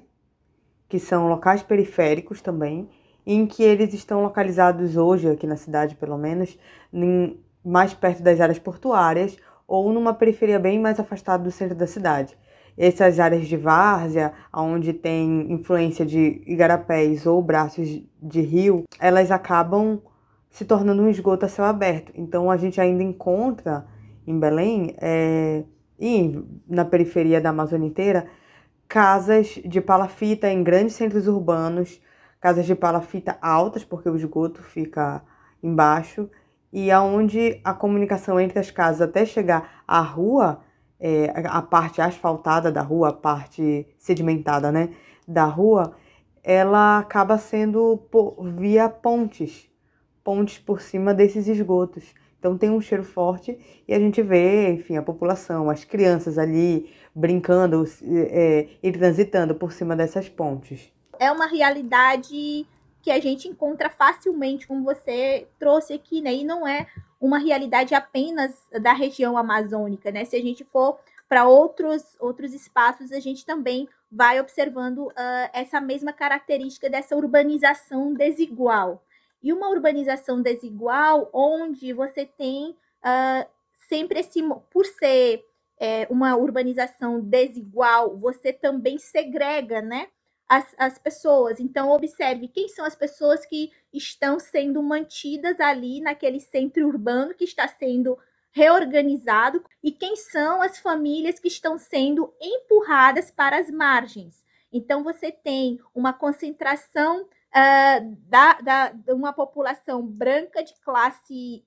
que 0.89 1.01
são 1.01 1.27
locais 1.27 1.61
periféricos 1.61 2.41
também, 2.41 2.89
em 3.27 3.45
que 3.45 3.65
eles 3.65 3.93
estão 3.93 4.23
localizados 4.23 4.97
hoje, 4.97 5.29
aqui 5.29 5.47
na 5.47 5.57
cidade 5.57 5.97
pelo 5.97 6.17
menos, 6.17 6.57
em, 6.93 7.37
mais 7.65 7.95
perto 7.95 8.23
das 8.23 8.41
áreas 8.41 8.61
portuárias 8.61 9.37
ou 9.67 9.93
numa 9.93 10.15
periferia 10.15 10.61
bem 10.61 10.79
mais 10.79 11.01
afastada 11.01 11.43
do 11.43 11.51
centro 11.51 11.75
da 11.75 11.87
cidade. 11.89 12.39
Essas 12.77 13.21
áreas 13.21 13.47
de 13.47 13.57
várzea, 13.57 14.33
onde 14.53 14.93
tem 14.93 15.53
influência 15.53 16.07
de 16.07 16.43
igarapés 16.47 17.27
ou 17.27 17.43
braços 17.43 18.03
de 18.21 18.41
rio, 18.41 18.85
elas 18.99 19.31
acabam 19.31 20.01
se 20.49 20.65
tornando 20.65 21.03
um 21.03 21.09
esgoto 21.09 21.47
a 21.47 21.49
céu 21.49 21.65
aberto. 21.65 22.13
Então 22.15 22.51
a 22.51 22.57
gente 22.57 22.81
ainda 22.81 23.03
encontra 23.03 23.87
em 24.27 24.39
Belém 24.39 24.95
é, 25.01 25.65
e 25.99 26.39
na 26.69 26.85
periferia 26.85 27.41
da 27.41 27.51
Amazônia 27.51 27.87
inteira 27.87 28.27
casas 28.93 29.59
de 29.65 29.81
palafita 29.81 30.51
em 30.51 30.63
grandes 30.63 30.95
centros 30.95 31.27
urbanos, 31.27 31.99
casas 32.39 32.67
de 32.67 32.75
palafita 32.75 33.39
altas, 33.41 33.83
porque 33.85 34.07
o 34.07 34.15
esgoto 34.15 34.63
fica 34.63 35.23
embaixo, 35.63 36.29
e 36.71 36.91
aonde 36.91 37.59
a 37.65 37.73
comunicação 37.73 38.39
entre 38.39 38.59
as 38.59 38.71
casas 38.71 39.01
até 39.01 39.25
chegar 39.25 39.83
à 39.89 40.01
rua, 40.03 40.61
é, 41.03 41.33
a 41.45 41.61
parte 41.61 42.01
asfaltada 42.01 42.71
da 42.71 42.81
rua, 42.81 43.09
a 43.09 43.13
parte 43.13 43.85
sedimentada, 43.99 44.71
né, 44.71 44.91
da 45.27 45.45
rua, 45.45 45.97
ela 46.45 46.99
acaba 46.99 47.37
sendo 47.39 47.97
por, 48.09 48.37
via 48.57 48.89
pontes, 48.89 49.69
pontes 50.23 50.61
por 50.61 50.81
cima 50.81 51.13
desses 51.13 51.49
esgotos. 51.49 52.15
Então 52.39 52.57
tem 52.57 52.71
um 52.71 52.81
cheiro 52.81 53.03
forte 53.03 53.59
e 53.87 53.93
a 53.93 53.99
gente 53.99 54.23
vê, 54.23 54.73
enfim, 54.73 54.97
a 54.97 55.03
população, 55.03 55.69
as 55.69 55.85
crianças 55.85 56.39
ali 56.39 56.93
brincando 57.15 57.85
é, 58.05 58.69
e 58.81 58.93
transitando 58.93 59.57
por 59.57 59.73
cima 59.73 59.97
dessas 59.97 60.29
pontes. 60.29 60.93
É 61.19 61.31
uma 61.31 61.47
realidade 61.47 62.67
que 63.01 63.11
a 63.11 63.21
gente 63.21 63.49
encontra 63.49 63.91
facilmente, 63.91 64.67
como 64.67 64.85
você 64.85 65.49
trouxe 65.59 65.93
aqui, 65.93 66.21
né? 66.21 66.33
E 66.33 66.45
não 66.45 66.67
é 66.67 66.87
uma 67.23 67.39
realidade 67.39 67.95
apenas 67.95 68.67
da 68.83 68.93
região 68.93 69.39
amazônica, 69.39 70.11
né? 70.11 70.25
Se 70.25 70.35
a 70.35 70.43
gente 70.43 70.65
for 70.65 70.99
para 71.29 71.47
outros, 71.47 72.17
outros 72.19 72.53
espaços, 72.53 73.13
a 73.13 73.21
gente 73.21 73.47
também 73.47 73.89
vai 74.11 74.41
observando 74.41 75.07
uh, 75.07 75.13
essa 75.53 75.81
mesma 75.81 76.13
característica 76.13 76.91
dessa 76.91 77.17
urbanização 77.17 78.13
desigual 78.13 79.03
e 79.41 79.53
uma 79.53 79.69
urbanização 79.71 80.43
desigual, 80.43 81.31
onde 81.33 81.93
você 81.93 82.27
tem 82.27 82.71
uh, 82.71 83.49
sempre 83.89 84.19
esse. 84.19 84.43
Por 84.71 84.85
ser 84.85 85.45
é, 85.79 86.07
uma 86.11 86.37
urbanização 86.37 87.21
desigual, 87.21 88.17
você 88.19 88.53
também 88.53 88.99
segrega, 88.99 89.81
né? 89.81 90.09
As, 90.55 90.67
as 90.77 90.99
pessoas. 90.99 91.59
Então, 91.59 91.89
observe 91.89 92.47
quem 92.47 92.69
são 92.69 92.85
as 92.85 92.95
pessoas 92.95 93.47
que 93.47 93.73
estão 93.91 94.39
sendo 94.39 94.83
mantidas 94.83 95.59
ali 95.61 95.99
naquele 95.99 96.41
centro 96.41 96.87
urbano 96.87 97.33
que 97.35 97.45
está 97.45 97.67
sendo 97.67 98.19
reorganizado 98.51 99.65
e 99.83 99.91
quem 99.91 100.15
são 100.15 100.61
as 100.61 100.79
famílias 100.79 101.39
que 101.41 101.49
estão 101.49 101.79
sendo 101.79 102.35
empurradas 102.39 103.31
para 103.31 103.57
as 103.57 103.71
margens. 103.71 104.45
Então, 104.71 105.03
você 105.03 105.33
tem 105.33 105.81
uma 105.95 106.13
concentração 106.13 107.23
uh, 107.23 108.17
da, 108.29 108.53
da, 108.61 108.89
de 108.91 109.13
uma 109.13 109.33
população 109.33 110.07
branca 110.07 110.63
de 110.63 110.75
classe 110.81 111.65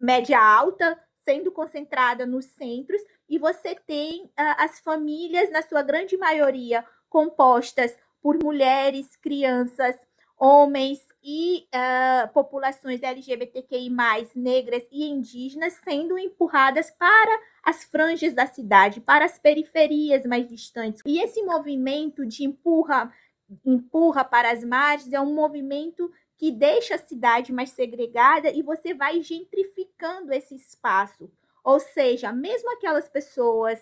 média 0.00 0.40
alta 0.40 0.98
sendo 1.26 1.52
concentrada 1.52 2.24
nos 2.24 2.44
centros, 2.44 3.02
e 3.28 3.38
você 3.38 3.74
tem 3.74 4.24
uh, 4.24 4.54
as 4.58 4.80
famílias, 4.80 5.50
na 5.50 5.62
sua 5.62 5.82
grande 5.82 6.16
maioria, 6.16 6.84
compostas 7.08 7.96
por 8.26 8.42
mulheres, 8.42 9.14
crianças, 9.14 9.94
homens 10.36 10.98
e 11.22 11.64
uh, 11.72 12.28
populações 12.32 13.00
LGBTQI, 13.00 13.88
negras 14.34 14.82
e 14.90 15.04
indígenas, 15.04 15.74
sendo 15.74 16.18
empurradas 16.18 16.90
para 16.90 17.40
as 17.62 17.84
franjas 17.84 18.34
da 18.34 18.44
cidade, 18.44 19.00
para 19.00 19.24
as 19.24 19.38
periferias 19.38 20.26
mais 20.26 20.48
distantes. 20.48 21.02
E 21.06 21.20
esse 21.20 21.40
movimento 21.44 22.26
de 22.26 22.42
empurra 22.42 23.14
empurra 23.64 24.24
para 24.24 24.50
as 24.50 24.64
margens, 24.64 25.12
é 25.12 25.20
um 25.20 25.32
movimento 25.32 26.10
que 26.36 26.50
deixa 26.50 26.96
a 26.96 26.98
cidade 26.98 27.52
mais 27.52 27.70
segregada 27.70 28.50
e 28.50 28.60
você 28.60 28.92
vai 28.92 29.22
gentrificando 29.22 30.32
esse 30.32 30.56
espaço. 30.56 31.30
Ou 31.62 31.78
seja, 31.78 32.32
mesmo 32.32 32.72
aquelas 32.72 33.08
pessoas 33.08 33.80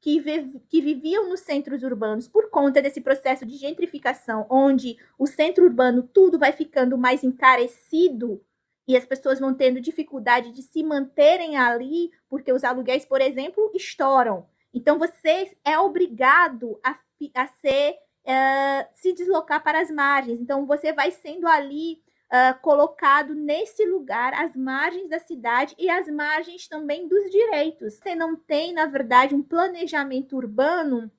que, 0.00 0.22
que 0.68 0.80
viviam 0.80 1.28
nos 1.28 1.40
centros 1.40 1.82
urbanos 1.82 2.28
por 2.28 2.50
conta 2.50 2.80
desse 2.80 3.00
processo 3.00 3.44
de 3.44 3.56
gentrificação, 3.56 4.46
onde 4.48 4.96
o 5.18 5.26
centro 5.26 5.64
urbano 5.64 6.02
tudo 6.02 6.38
vai 6.38 6.52
ficando 6.52 6.96
mais 6.96 7.24
encarecido 7.24 8.42
e 8.88 8.96
as 8.96 9.04
pessoas 9.04 9.40
vão 9.40 9.52
tendo 9.52 9.80
dificuldade 9.80 10.52
de 10.52 10.62
se 10.62 10.82
manterem 10.82 11.56
ali, 11.56 12.10
porque 12.28 12.52
os 12.52 12.62
aluguéis, 12.62 13.04
por 13.04 13.20
exemplo, 13.20 13.70
estouram. 13.74 14.46
Então 14.72 14.98
você 14.98 15.50
é 15.64 15.78
obrigado 15.78 16.78
a, 16.84 16.98
a 17.34 17.46
ser 17.46 17.98
uh, 18.26 18.88
se 18.94 19.12
deslocar 19.12 19.62
para 19.62 19.80
as 19.80 19.90
margens. 19.90 20.40
Então, 20.40 20.66
você 20.66 20.92
vai 20.92 21.10
sendo 21.10 21.46
ali 21.46 22.02
uh, 22.32 22.58
colocado 22.60 23.34
nesse 23.34 23.84
lugar, 23.86 24.32
às 24.34 24.54
margens 24.54 25.08
da 25.08 25.18
cidade 25.18 25.74
e 25.78 25.88
às 25.88 26.08
margens 26.08 26.68
também 26.68 27.08
dos 27.08 27.30
direitos. 27.30 27.94
Você 27.94 28.14
não 28.14 28.36
tem, 28.36 28.72
na 28.72 28.86
verdade, 28.86 29.34
um 29.34 29.42
planejamento 29.42 30.36
urbano 30.36 31.10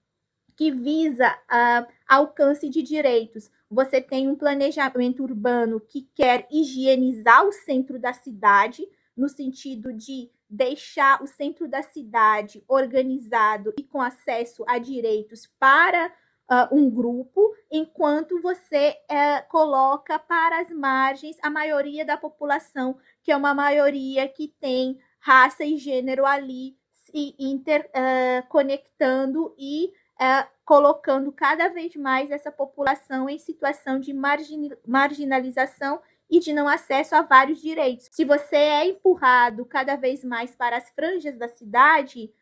que 0.55 0.71
visa 0.71 1.29
uh, 1.29 1.87
alcance 2.07 2.67
de 2.67 2.81
direitos. 2.81 3.49
Você 3.69 4.01
tem 4.01 4.27
um 4.27 4.35
planejamento 4.35 5.23
urbano 5.23 5.79
que 5.79 6.09
quer 6.15 6.47
higienizar 6.51 7.45
o 7.45 7.51
centro 7.51 7.99
da 7.99 8.13
cidade, 8.13 8.87
no 9.15 9.29
sentido 9.29 9.93
de 9.93 10.29
deixar 10.49 11.21
o 11.21 11.27
centro 11.27 11.67
da 11.67 11.83
cidade 11.83 12.63
organizado 12.67 13.73
e 13.77 13.83
com 13.83 14.01
acesso 14.01 14.63
a 14.67 14.77
direitos 14.77 15.47
para 15.59 16.11
uh, 16.49 16.75
um 16.75 16.89
grupo, 16.89 17.53
enquanto 17.71 18.41
você 18.41 18.97
uh, 19.09 19.47
coloca 19.49 20.17
para 20.17 20.61
as 20.61 20.69
margens 20.69 21.37
a 21.41 21.49
maioria 21.49 22.05
da 22.05 22.17
população, 22.17 22.97
que 23.21 23.31
é 23.31 23.37
uma 23.37 23.53
maioria 23.53 24.27
que 24.27 24.47
tem 24.59 24.99
raça 25.19 25.63
e 25.65 25.77
gênero 25.77 26.25
ali 26.25 26.75
se 26.91 27.35
interconectando 27.39 29.47
uh, 29.47 29.55
e 29.57 29.93
uh, 30.19 30.47
colocando 30.65 31.31
cada 31.31 31.69
vez 31.69 31.95
mais 31.95 32.31
essa 32.31 32.51
população 32.51 33.29
em 33.29 33.37
situação 33.37 33.99
de 33.99 34.11
margin 34.13 34.71
marginalização 34.85 36.01
e 36.29 36.39
de 36.39 36.51
não 36.51 36.67
acesso 36.67 37.15
a 37.15 37.21
vários 37.21 37.61
direitos. 37.61 38.09
Se 38.11 38.25
você 38.25 38.57
é 38.57 38.85
empurrado 38.85 39.65
cada 39.65 39.95
vez 39.95 40.25
mais 40.25 40.53
para 40.55 40.75
as 40.75 40.89
franjas 40.89 41.37
da 41.37 41.47
cidade, 41.47 42.33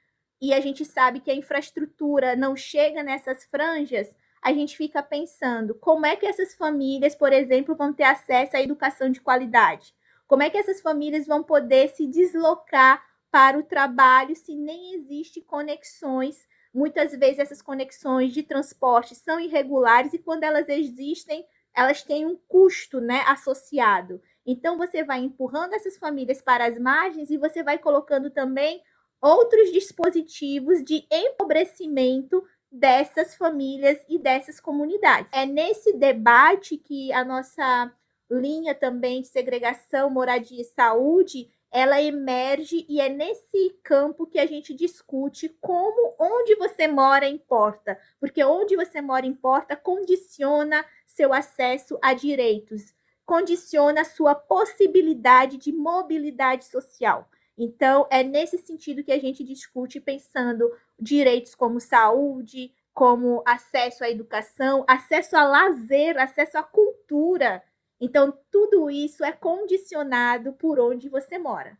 e 0.41 0.53
a 0.53 0.59
gente 0.59 0.83
sabe 0.83 1.19
que 1.19 1.31
a 1.31 1.35
infraestrutura 1.35 2.35
não 2.35 2.55
chega 2.55 3.01
nessas 3.03 3.45
franjas, 3.45 4.15
a 4.41 4.53
gente 4.53 4.77
fica 4.77 5.01
pensando 5.01 5.73
como 5.75 6.05
é 6.05 6.15
que 6.15 6.25
essas 6.25 6.53
famílias, 6.53 7.15
por 7.15 7.33
exemplo, 7.33 7.75
vão 7.75 7.91
ter 7.91 8.03
acesso 8.03 8.55
à 8.55 8.61
educação 8.61 9.09
de 9.09 9.19
qualidade? 9.19 9.93
Como 10.27 10.43
é 10.43 10.49
que 10.49 10.57
essas 10.57 10.81
famílias 10.81 11.25
vão 11.25 11.43
poder 11.43 11.89
se 11.89 12.05
deslocar 12.05 13.03
para 13.31 13.57
o 13.57 13.63
trabalho 13.63 14.35
se 14.35 14.55
nem 14.55 14.95
existe 14.95 15.41
conexões? 15.41 16.47
Muitas 16.73 17.11
vezes 17.15 17.39
essas 17.39 17.61
conexões 17.61 18.33
de 18.33 18.43
transporte 18.43 19.15
são 19.15 19.39
irregulares 19.39 20.13
e 20.13 20.19
quando 20.19 20.43
elas 20.43 20.67
existem, 20.67 21.45
elas 21.73 22.03
têm 22.03 22.25
um 22.25 22.37
custo, 22.47 22.99
né, 22.99 23.23
associado. 23.27 24.21
Então 24.45 24.77
você 24.77 25.03
vai 25.03 25.19
empurrando 25.19 25.73
essas 25.73 25.97
famílias 25.97 26.41
para 26.41 26.65
as 26.65 26.77
margens 26.77 27.29
e 27.29 27.37
você 27.37 27.63
vai 27.63 27.77
colocando 27.77 28.29
também 28.29 28.81
outros 29.25 29.71
dispositivos 29.71 30.83
de 30.83 31.03
empobrecimento 31.11 32.43
dessas 32.71 33.35
famílias 33.35 33.97
e 34.07 34.19
dessas 34.19 34.59
comunidades. 34.59 35.31
É 35.33 35.47
nesse 35.47 35.93
debate 35.93 36.77
que 36.77 37.11
a 37.11 37.25
nossa 37.25 37.91
linha 38.29 38.75
também 38.75 39.21
de 39.21 39.27
segregação, 39.27 40.11
moradia 40.11 40.61
e 40.61 40.65
saúde, 40.65 41.49
ela 41.71 41.99
emerge 41.99 42.85
e 42.87 43.01
é 43.01 43.09
nesse 43.09 43.71
campo 43.83 44.27
que 44.27 44.37
a 44.37 44.45
gente 44.45 44.75
discute 44.75 45.49
como 45.59 46.13
onde 46.19 46.55
você 46.55 46.87
mora 46.87 47.27
importa, 47.27 47.99
porque 48.19 48.43
onde 48.43 48.75
você 48.75 49.01
mora 49.01 49.25
importa 49.25 49.75
condiciona 49.75 50.85
seu 51.07 51.33
acesso 51.33 51.97
a 51.99 52.13
direitos, 52.13 52.93
condiciona 53.25 54.05
sua 54.05 54.35
possibilidade 54.35 55.57
de 55.57 55.71
mobilidade 55.71 56.65
social. 56.65 57.27
Então, 57.57 58.05
é 58.09 58.23
nesse 58.23 58.57
sentido 58.57 59.03
que 59.03 59.11
a 59.11 59.19
gente 59.19 59.43
discute 59.43 59.99
pensando 59.99 60.69
direitos 60.99 61.55
como 61.55 61.79
saúde, 61.79 62.73
como 62.93 63.41
acesso 63.45 64.03
à 64.03 64.09
educação, 64.09 64.83
acesso 64.87 65.37
a 65.37 65.43
lazer, 65.43 66.17
acesso 66.17 66.57
à 66.57 66.63
cultura. 66.63 67.63
Então, 67.99 68.33
tudo 68.51 68.89
isso 68.89 69.23
é 69.23 69.31
condicionado 69.31 70.53
por 70.53 70.79
onde 70.79 71.07
você 71.07 71.37
mora. 71.37 71.77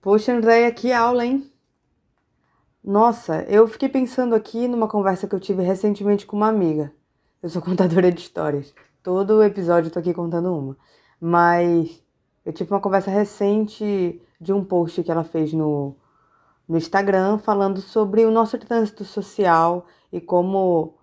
Poxa, 0.00 0.32
Andréia, 0.32 0.70
que 0.72 0.92
aula, 0.92 1.26
hein? 1.26 1.52
Nossa, 2.82 3.42
eu 3.48 3.66
fiquei 3.66 3.88
pensando 3.88 4.34
aqui 4.34 4.68
numa 4.68 4.88
conversa 4.88 5.26
que 5.26 5.34
eu 5.34 5.40
tive 5.40 5.62
recentemente 5.62 6.24
com 6.24 6.36
uma 6.36 6.48
amiga. 6.48 6.92
Eu 7.42 7.48
sou 7.48 7.60
contadora 7.62 8.10
de 8.12 8.20
histórias. 8.20 8.72
Todo 9.02 9.42
episódio 9.42 9.88
eu 9.88 9.92
tô 9.92 9.98
aqui 9.98 10.14
contando 10.14 10.56
uma. 10.56 10.76
Mas 11.20 12.02
eu 12.44 12.52
tive 12.52 12.72
uma 12.72 12.80
conversa 12.80 13.10
recente 13.10 14.22
de 14.40 14.52
um 14.52 14.64
post 14.64 15.02
que 15.02 15.10
ela 15.10 15.24
fez 15.24 15.52
no, 15.52 15.96
no 16.68 16.76
Instagram 16.76 17.38
falando 17.38 17.80
sobre 17.80 18.24
o 18.24 18.30
nosso 18.30 18.56
trânsito 18.58 19.04
social 19.04 19.86
e 20.12 20.20
como 20.20 20.94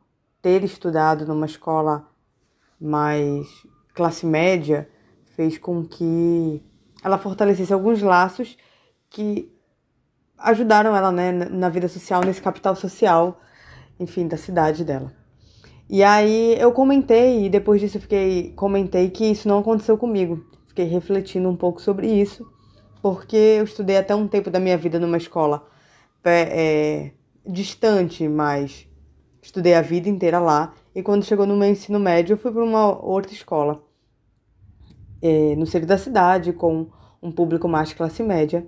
ter 0.42 0.64
estudado 0.64 1.26
numa 1.26 1.46
escola 1.46 2.08
mais 2.80 3.48
classe 3.94 4.26
média 4.26 4.90
fez 5.36 5.58
com 5.58 5.84
que 5.84 6.64
ela 7.04 7.18
fortalecesse 7.18 7.74
alguns 7.74 8.02
laços 8.02 8.58
que 9.10 9.52
ajudaram 10.38 10.96
ela 10.96 11.12
né, 11.12 11.32
na 11.32 11.70
vida 11.70 11.88
social, 11.88 12.22
nesse 12.22 12.42
capital 12.42 12.76
social, 12.76 13.40
enfim, 14.00 14.28
da 14.28 14.38
cidade 14.38 14.84
dela. 14.84 15.12
E 15.90 16.04
aí 16.04 16.56
eu 16.60 16.72
comentei, 16.72 17.46
e 17.46 17.50
depois 17.50 17.80
disso 17.80 17.98
eu 17.98 18.02
fiquei, 18.02 18.54
comentei 18.54 19.10
que 19.10 19.26
isso 19.26 19.48
não 19.48 19.60
aconteceu 19.60 19.98
comigo. 19.98 20.46
Fiquei 20.68 20.86
refletindo 20.86 21.48
um 21.48 21.56
pouco 21.56 21.82
sobre 21.82 22.08
isso 22.08 22.46
porque 23.02 23.36
eu 23.36 23.64
estudei 23.64 23.98
até 23.98 24.16
um 24.16 24.28
tempo 24.28 24.50
da 24.50 24.60
minha 24.60 24.78
vida 24.78 25.00
numa 25.00 25.18
escola 25.18 25.68
é, 26.24 27.12
distante, 27.46 28.28
mas 28.28 28.88
estudei 29.42 29.76
a 29.76 29.82
vida 29.82 30.10
inteira 30.10 30.40
lá. 30.40 30.74
E 30.94 31.04
quando 31.04 31.24
chegou 31.24 31.46
no 31.46 31.56
meu 31.56 31.70
ensino 31.70 32.00
médio, 32.00 32.34
eu 32.34 32.38
fui 32.38 32.52
para 32.52 32.64
uma 32.64 33.04
outra 33.04 33.32
escola, 33.32 33.84
é, 35.22 35.56
no 35.56 35.68
centro 35.68 35.88
da 35.88 35.98
cidade, 35.98 36.54
com 36.54 36.88
um 37.22 37.32
público 37.32 37.68
mais 37.68 37.94
classe 37.94 38.24
média. 38.24 38.68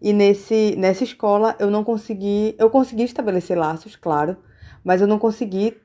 E 0.00 0.12
nesse, 0.12 0.74
nessa 0.76 1.04
escola 1.04 1.56
eu 1.58 1.70
não 1.70 1.84
consegui, 1.84 2.54
eu 2.58 2.68
consegui 2.70 3.04
estabelecer 3.04 3.56
laços, 3.56 3.94
claro, 3.94 4.36
mas 4.82 5.00
eu 5.00 5.06
não 5.06 5.18
consegui 5.18 5.76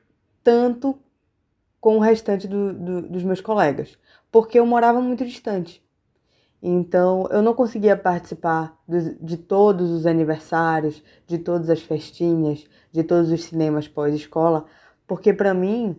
tanto 0.42 0.98
com 1.80 1.96
o 1.96 2.00
restante 2.00 2.48
do, 2.48 2.72
do, 2.72 3.02
dos 3.02 3.22
meus 3.22 3.40
colegas, 3.40 3.96
porque 4.30 4.58
eu 4.58 4.66
morava 4.66 5.00
muito 5.00 5.24
distante. 5.24 5.80
Então 6.62 7.28
eu 7.30 7.40
não 7.40 7.54
conseguia 7.54 7.96
participar 7.96 8.76
de 9.20 9.36
todos 9.36 9.90
os 9.90 10.06
aniversários, 10.06 11.02
de 11.26 11.38
todas 11.38 11.70
as 11.70 11.80
festinhas, 11.80 12.66
de 12.92 13.04
todos 13.04 13.30
os 13.30 13.44
cinemas 13.44 13.86
pós-escola, 13.86 14.64
porque 15.06 15.32
para 15.32 15.54
mim 15.54 15.96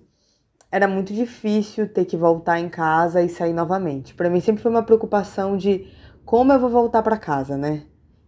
era 0.72 0.88
muito 0.88 1.13
difícil 1.13 1.88
ter 1.91 2.06
que 2.06 2.17
voltar 2.17 2.60
em 2.60 2.69
casa 2.69 3.22
e 3.22 3.30
sair 3.30 3.54
novamente. 3.54 4.13
Para 4.13 4.30
mim 4.30 4.39
sempre 4.39 4.62
foi 4.62 4.69
uma 4.69 4.84
preocupação 4.84 5.58
de 5.58 5.88
como 6.26 6.54
eu 6.54 6.60
vou 6.60 6.69
voltar 6.69 7.02
para 7.02 7.17
casa, 7.17 7.58
né? 7.58 7.86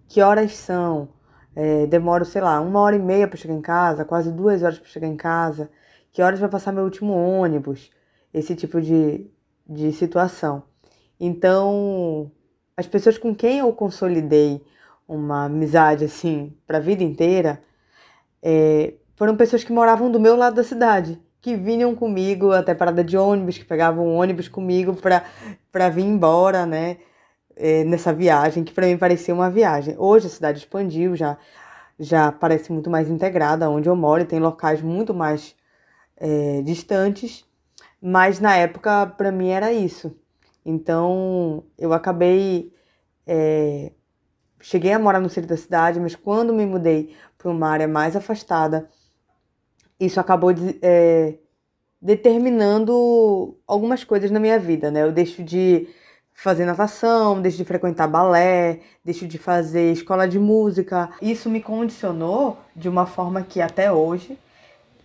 Que 0.08 0.22
horas 0.22 0.56
são? 0.56 1.10
É, 1.56 1.86
demoro, 1.86 2.26
sei 2.26 2.41
lá, 2.41 2.60
uma 2.62 2.80
hora 2.80 2.96
e 2.96 3.00
meia 3.00 3.28
para 3.28 3.38
chegar 3.38 3.54
em 3.54 3.62
casa, 3.62 4.06
quase 4.06 4.32
duas 4.32 4.63
horas 4.63 4.80
para 4.80 4.89
chegar 4.89 5.08
em 5.08 5.17
casa. 5.17 5.70
Que 6.12 6.22
horas 6.22 6.39
vai 6.39 6.50
passar 6.50 6.72
meu 6.72 6.84
último 6.84 7.13
ônibus? 7.13 7.91
Esse 8.34 8.56
tipo 8.56 8.82
de, 8.82 9.30
de 9.67 9.91
situação. 9.94 10.63
Então, 11.23 12.31
as 12.75 12.88
pessoas 12.88 13.15
com 13.15 13.36
quem 13.36 13.60
eu 13.60 13.71
consolidei 13.73 14.60
uma 15.07 15.45
amizade 15.45 16.03
assim 16.03 16.51
para 16.65 16.79
a 16.79 16.81
vida 16.81 17.03
inteira 17.03 17.62
é, 18.41 18.95
foram 19.15 19.38
pessoas 19.38 19.63
que 19.63 19.71
moravam 19.71 20.12
do 20.12 20.19
meu 20.19 20.36
lado 20.36 20.55
da 20.55 20.63
cidade, 20.63 21.21
que 21.39 21.55
vinham 21.55 21.93
comigo 21.95 22.51
até 22.51 22.73
parada 22.73 23.03
de 23.03 23.15
ônibus, 23.17 23.55
que 23.55 23.65
pegavam 23.65 24.15
ônibus 24.15 24.47
comigo 24.47 24.95
para 25.71 25.89
vir 25.89 26.05
embora, 26.05 26.65
né? 26.65 26.97
É, 27.55 27.84
nessa 27.84 28.12
viagem, 28.12 28.63
que 28.63 28.73
para 28.73 28.88
mim 28.88 28.97
parecia 28.97 29.34
uma 29.34 29.49
viagem. 29.49 29.95
Hoje 29.99 30.25
a 30.25 30.29
cidade 30.29 30.57
expandiu, 30.60 31.15
já, 31.15 31.38
já 31.99 32.31
parece 32.31 32.71
muito 32.71 32.89
mais 32.89 33.10
integrada 33.10 33.69
onde 33.69 33.88
eu 33.88 33.95
moro, 33.95 34.23
e 34.23 34.25
tem 34.25 34.39
locais 34.39 34.81
muito 34.81 35.13
mais 35.13 35.55
é, 36.17 36.63
distantes, 36.63 37.45
mas 38.01 38.39
na 38.39 38.55
época 38.55 39.05
para 39.05 39.31
mim 39.31 39.49
era 39.49 39.71
isso. 39.71 40.15
Então 40.65 41.63
eu 41.78 41.93
acabei. 41.93 42.74
É, 43.26 43.91
cheguei 44.60 44.91
a 44.93 45.00
morar 45.00 45.19
no 45.19 45.30
centro 45.30 45.50
da 45.50 45.58
cidade, 45.58 46.00
mas 46.00 46.15
quando 46.15 46.54
me 46.54 46.65
mudei 46.65 47.15
para 47.38 47.50
uma 47.50 47.69
área 47.69 47.88
mais 47.88 48.15
afastada, 48.15 48.89
isso 50.00 50.19
acabou 50.19 50.54
de, 50.54 50.78
é, 50.82 51.36
determinando 52.02 53.58
algumas 53.67 54.04
coisas 54.04 54.32
na 54.32 54.39
minha 54.39 54.60
vida, 54.60 54.89
né? 54.89 55.04
Eu 55.04 55.12
deixo 55.12 55.43
de 55.43 55.88
fazer 56.34 56.65
natação, 56.65 57.41
deixo 57.41 57.58
de 57.58 57.65
frequentar 57.65 58.08
balé, 58.08 58.80
deixo 59.06 59.28
de 59.28 59.38
fazer 59.38 59.91
escola 59.91 60.28
de 60.28 60.39
música. 60.39 61.12
Isso 61.21 61.50
me 61.50 61.62
condicionou 61.62 62.58
de 62.76 62.89
uma 62.89 63.06
forma 63.06 63.43
que 63.43 63.62
até 63.62 63.91
hoje, 63.91 64.38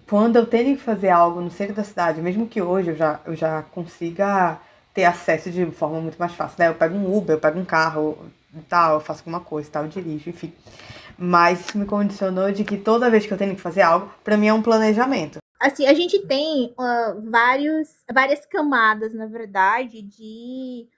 quando 0.08 0.36
eu 0.36 0.46
tenho 0.46 0.76
que 0.76 0.82
fazer 0.82 1.10
algo 1.10 1.40
no 1.40 1.50
centro 1.50 1.74
da 1.74 1.84
cidade, 1.84 2.22
mesmo 2.22 2.46
que 2.46 2.62
hoje 2.62 2.90
eu 2.90 2.96
já, 2.96 3.20
eu 3.26 3.34
já 3.34 3.62
consiga 3.62 4.58
ter 4.96 5.04
acesso 5.04 5.50
de 5.50 5.66
forma 5.66 6.00
muito 6.00 6.16
mais 6.16 6.32
fácil, 6.32 6.56
né? 6.58 6.68
Eu 6.68 6.74
pego 6.74 6.96
um 6.96 7.14
Uber, 7.14 7.36
eu 7.36 7.40
pego 7.40 7.58
um 7.60 7.66
carro 7.66 8.16
e 8.54 8.62
tal, 8.62 8.94
eu 8.94 9.00
faço 9.00 9.20
alguma 9.20 9.40
coisa 9.40 9.68
e 9.68 9.70
tal, 9.70 9.82
eu 9.82 9.90
dirijo, 9.90 10.30
enfim. 10.30 10.54
Mas 11.18 11.60
isso 11.60 11.76
me 11.76 11.84
condicionou 11.84 12.50
de 12.50 12.64
que 12.64 12.78
toda 12.78 13.10
vez 13.10 13.26
que 13.26 13.32
eu 13.32 13.36
tenho 13.36 13.54
que 13.54 13.60
fazer 13.60 13.82
algo, 13.82 14.10
para 14.24 14.38
mim 14.38 14.48
é 14.48 14.54
um 14.54 14.62
planejamento. 14.62 15.38
Assim, 15.60 15.86
a 15.86 15.92
gente 15.92 16.18
tem 16.26 16.74
uh, 16.78 17.30
vários, 17.30 17.88
várias 18.10 18.46
camadas, 18.46 19.12
na 19.12 19.26
verdade, 19.26 20.00
de 20.00 20.88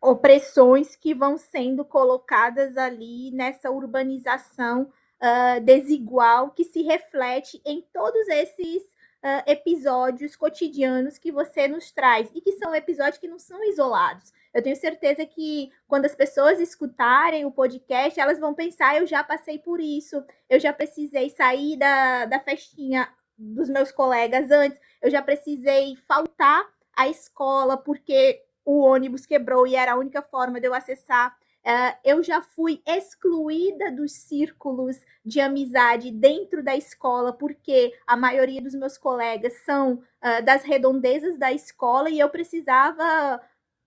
opressões 0.00 0.96
que 0.96 1.14
vão 1.14 1.38
sendo 1.38 1.84
colocadas 1.84 2.76
ali 2.76 3.30
nessa 3.30 3.70
urbanização 3.70 4.82
uh, 5.22 5.60
desigual 5.60 6.50
que 6.50 6.64
se 6.64 6.82
reflete 6.82 7.62
em 7.64 7.84
todos 7.92 8.26
esses 8.26 8.82
uh, 9.22 9.50
episódios 9.50 10.36
cotidianos 10.36 11.18
que 11.18 11.30
você 11.30 11.68
nos 11.68 11.92
traz 11.92 12.30
e 12.34 12.40
que 12.40 12.52
são 12.52 12.74
episódios 12.74 13.18
que 13.18 13.28
não 13.28 13.38
são 13.38 13.62
isolados. 13.64 14.32
Eu 14.52 14.62
tenho 14.62 14.76
certeza 14.76 15.24
que 15.24 15.70
quando 15.86 16.04
as 16.04 16.14
pessoas 16.14 16.60
escutarem 16.60 17.44
o 17.44 17.52
podcast, 17.52 18.18
elas 18.18 18.38
vão 18.38 18.54
pensar: 18.54 18.96
eu 18.96 19.06
já 19.06 19.22
passei 19.24 19.58
por 19.58 19.80
isso, 19.80 20.22
eu 20.48 20.60
já 20.60 20.72
precisei 20.72 21.30
sair 21.30 21.76
da, 21.76 22.26
da 22.26 22.40
festinha 22.40 23.08
dos 23.38 23.68
meus 23.68 23.90
colegas 23.90 24.50
antes, 24.50 24.78
eu 25.00 25.10
já 25.10 25.22
precisei 25.22 25.96
faltar 26.06 26.64
à 26.94 27.08
escola 27.08 27.76
porque 27.76 28.42
o 28.64 28.80
ônibus 28.80 29.26
quebrou 29.26 29.66
e 29.66 29.74
era 29.74 29.92
a 29.92 29.96
única 29.96 30.22
forma 30.22 30.60
de 30.60 30.68
eu 30.68 30.74
acessar 30.74 31.36
Uh, 31.64 31.94
eu 32.02 32.22
já 32.24 32.42
fui 32.42 32.82
excluída 32.84 33.92
dos 33.92 34.12
círculos 34.12 34.96
de 35.24 35.40
amizade 35.40 36.10
dentro 36.10 36.62
da 36.62 36.76
escola, 36.76 37.32
porque 37.32 37.96
a 38.04 38.16
maioria 38.16 38.60
dos 38.60 38.74
meus 38.74 38.98
colegas 38.98 39.52
são 39.64 39.94
uh, 39.94 40.42
das 40.44 40.64
redondezas 40.64 41.38
da 41.38 41.52
escola 41.52 42.10
e 42.10 42.18
eu 42.18 42.28
precisava 42.28 43.40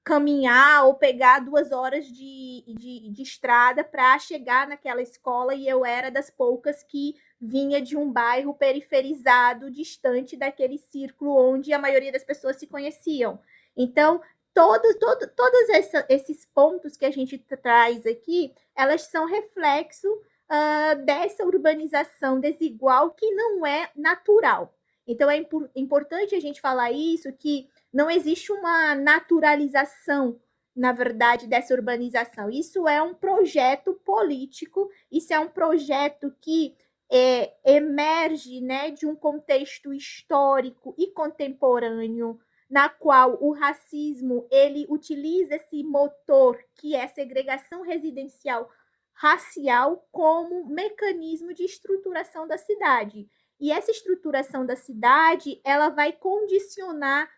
caminhar 0.06 0.86
ou 0.86 0.94
pegar 0.94 1.40
duas 1.40 1.72
horas 1.72 2.06
de, 2.06 2.64
de, 2.68 3.10
de 3.10 3.22
estrada 3.24 3.84
para 3.84 4.18
chegar 4.20 4.68
naquela 4.68 5.02
escola 5.02 5.54
e 5.56 5.68
eu 5.68 5.84
era 5.84 6.10
das 6.10 6.30
poucas 6.30 6.84
que 6.84 7.16
vinha 7.42 7.82
de 7.82 7.98
um 7.98 8.10
bairro 8.10 8.54
periferizado, 8.54 9.70
distante 9.70 10.38
daquele 10.38 10.78
círculo 10.78 11.36
onde 11.36 11.74
a 11.74 11.80
maioria 11.80 12.12
das 12.12 12.24
pessoas 12.24 12.56
se 12.56 12.68
conheciam. 12.68 13.40
Então, 13.76 14.22
todos, 14.56 14.96
todo, 14.96 15.28
todos 15.36 15.70
essa, 15.70 16.06
esses 16.10 16.46
pontos 16.46 16.96
que 16.96 17.06
a 17.06 17.12
gente 17.12 17.38
traz 17.38 18.06
aqui, 18.06 18.54
elas 18.74 19.02
são 19.02 19.28
reflexo 19.28 20.08
uh, 20.10 21.06
dessa 21.06 21.44
urbanização 21.44 22.40
desigual 22.40 23.12
que 23.12 23.30
não 23.32 23.66
é 23.66 23.92
natural. 23.94 24.74
Então, 25.06 25.30
é 25.30 25.38
impo 25.38 25.70
importante 25.76 26.34
a 26.34 26.40
gente 26.40 26.62
falar 26.62 26.92
isso, 26.92 27.32
que 27.34 27.68
não 27.94 28.10
existe 28.10 28.52
uma 28.52 28.96
naturalização, 28.96 30.40
na 30.74 30.94
verdade, 30.94 31.48
dessa 31.48 31.74
urbanização. 31.74 32.50
Isso 32.50 32.88
é 32.88 33.02
um 33.02 33.14
projeto 33.14 33.94
político, 34.06 34.90
isso 35.12 35.34
é 35.34 35.40
um 35.40 35.50
projeto 35.50 36.34
que 36.42 36.76
é, 37.12 37.54
emerge 37.64 38.62
né, 38.62 38.90
de 38.90 39.06
um 39.06 39.16
contexto 39.16 39.94
histórico 39.94 40.96
e 40.98 41.08
contemporâneo, 41.08 42.40
na 42.70 42.90
qual 42.90 43.38
o 43.42 43.52
racismo 43.54 44.48
ele 44.52 44.86
utiliza 44.90 45.56
esse 45.56 45.84
motor 45.84 46.60
que 46.76 46.96
é 46.96 47.08
segregação 47.08 47.82
residencial 47.82 48.70
racial 49.14 50.06
como 50.12 50.66
mecanismo 50.66 51.54
de 51.54 51.64
estruturação 51.64 52.46
da 52.48 52.58
cidade. 52.58 53.30
E 53.60 53.72
essa 53.72 53.90
estruturação 53.90 54.66
da 54.66 54.76
cidade, 54.76 55.62
ela 55.64 55.90
vai 55.90 56.12
condicionar 56.12 57.30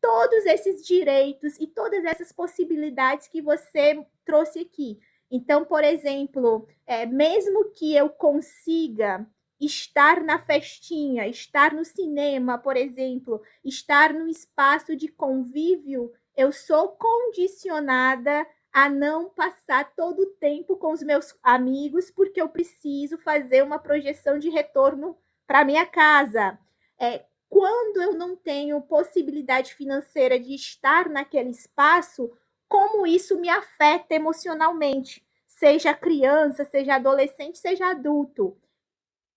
todos 0.00 0.44
esses 0.44 0.84
direitos 0.84 1.58
e 1.58 1.66
todas 1.66 2.04
essas 2.04 2.32
possibilidades 2.32 3.28
que 3.28 3.40
você 3.40 4.04
trouxe 4.24 4.58
aqui. 4.58 4.98
Então, 5.30 5.64
por 5.64 5.82
exemplo, 5.82 6.68
é, 6.86 7.06
mesmo 7.06 7.70
que 7.70 7.94
eu 7.94 8.10
consiga 8.10 9.26
estar 9.64 10.22
na 10.22 10.38
festinha, 10.38 11.28
estar 11.28 11.72
no 11.72 11.84
cinema, 11.84 12.58
por 12.58 12.76
exemplo, 12.76 13.42
estar 13.64 14.12
no 14.12 14.28
espaço 14.28 14.96
de 14.96 15.08
convívio, 15.08 16.12
eu 16.36 16.50
sou 16.50 16.88
condicionada 16.88 18.46
a 18.72 18.88
não 18.88 19.28
passar 19.28 19.94
todo 19.94 20.22
o 20.22 20.30
tempo 20.34 20.76
com 20.76 20.92
os 20.92 21.02
meus 21.02 21.36
amigos, 21.42 22.10
porque 22.10 22.40
eu 22.40 22.48
preciso 22.48 23.18
fazer 23.18 23.62
uma 23.62 23.78
projeção 23.78 24.38
de 24.38 24.48
retorno 24.48 25.16
para 25.46 25.64
minha 25.64 25.84
casa. 25.84 26.58
É, 26.98 27.24
quando 27.48 28.00
eu 28.00 28.14
não 28.14 28.34
tenho 28.34 28.80
possibilidade 28.80 29.74
financeira 29.74 30.40
de 30.40 30.54
estar 30.54 31.10
naquele 31.10 31.50
espaço, 31.50 32.32
como 32.66 33.06
isso 33.06 33.38
me 33.38 33.50
afeta 33.50 34.14
emocionalmente, 34.14 35.22
seja 35.46 35.92
criança, 35.92 36.64
seja 36.64 36.94
adolescente, 36.94 37.58
seja 37.58 37.90
adulto. 37.90 38.56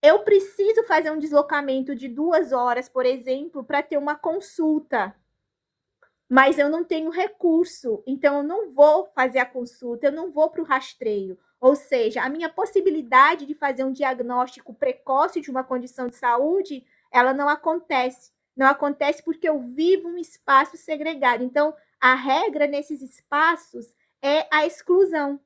Eu 0.07 0.19
preciso 0.19 0.83
fazer 0.83 1.09
um 1.09 1.17
deslocamento 1.17 1.95
de 1.95 2.07
duas 2.07 2.51
horas, 2.51 2.87
por 2.87 3.07
exemplo, 3.07 3.63
para 3.63 3.81
ter 3.81 3.97
uma 3.97 4.15
consulta, 4.15 5.15
mas 6.29 6.59
eu 6.59 6.69
não 6.69 6.83
tenho 6.83 7.09
recurso, 7.09 8.03
então 8.05 8.37
eu 8.37 8.43
não 8.43 8.71
vou 8.71 9.07
fazer 9.15 9.39
a 9.39 9.45
consulta, 9.47 10.05
eu 10.05 10.11
não 10.11 10.31
vou 10.31 10.51
para 10.51 10.61
o 10.61 10.63
rastreio. 10.63 11.39
Ou 11.59 11.75
seja, 11.75 12.21
a 12.21 12.29
minha 12.29 12.47
possibilidade 12.47 13.47
de 13.47 13.55
fazer 13.55 13.83
um 13.83 13.91
diagnóstico 13.91 14.75
precoce 14.75 15.41
de 15.41 15.49
uma 15.49 15.63
condição 15.63 16.07
de 16.07 16.17
saúde 16.17 16.85
ela 17.11 17.33
não 17.33 17.49
acontece. 17.49 18.31
Não 18.55 18.67
acontece 18.67 19.23
porque 19.23 19.49
eu 19.49 19.59
vivo 19.59 20.07
um 20.07 20.19
espaço 20.19 20.77
segregado. 20.77 21.43
Então, 21.43 21.75
a 21.99 22.13
regra 22.13 22.67
nesses 22.67 23.01
espaços 23.01 23.87
é 24.21 24.47
a 24.51 24.67
exclusão. 24.67 25.39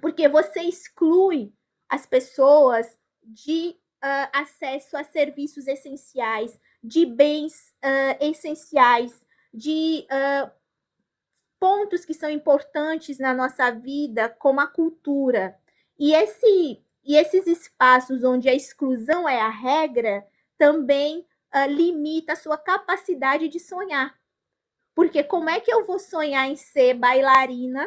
Porque 0.00 0.26
você 0.30 0.62
exclui 0.62 1.52
as 1.90 2.06
pessoas 2.06 2.96
de 3.22 3.81
uh, 4.02 4.28
acesso 4.32 4.96
a 4.96 5.04
serviços 5.04 5.66
essenciais, 5.66 6.58
de 6.82 7.06
bens 7.06 7.72
uh, 7.84 8.16
essenciais, 8.20 9.24
de 9.54 10.06
uh, 10.10 10.50
pontos 11.60 12.04
que 12.04 12.12
são 12.12 12.28
importantes 12.28 13.18
na 13.18 13.32
nossa 13.32 13.70
vida, 13.70 14.28
como 14.28 14.60
a 14.60 14.66
cultura. 14.66 15.56
E, 15.98 16.12
esse, 16.12 16.82
e 17.04 17.16
esses 17.16 17.46
espaços 17.46 18.24
onde 18.24 18.48
a 18.48 18.54
exclusão 18.54 19.28
é 19.28 19.40
a 19.40 19.48
regra, 19.48 20.26
também 20.58 21.26
limita 21.68 22.32
a 22.32 22.36
sua 22.36 22.56
capacidade 22.56 23.46
de 23.46 23.60
sonhar. 23.60 24.18
Porque 24.94 25.22
como 25.22 25.50
é 25.50 25.60
que 25.60 25.72
eu 25.72 25.84
vou 25.84 25.98
sonhar 25.98 26.48
em 26.48 26.56
ser 26.56 26.94
bailarina 26.94 27.86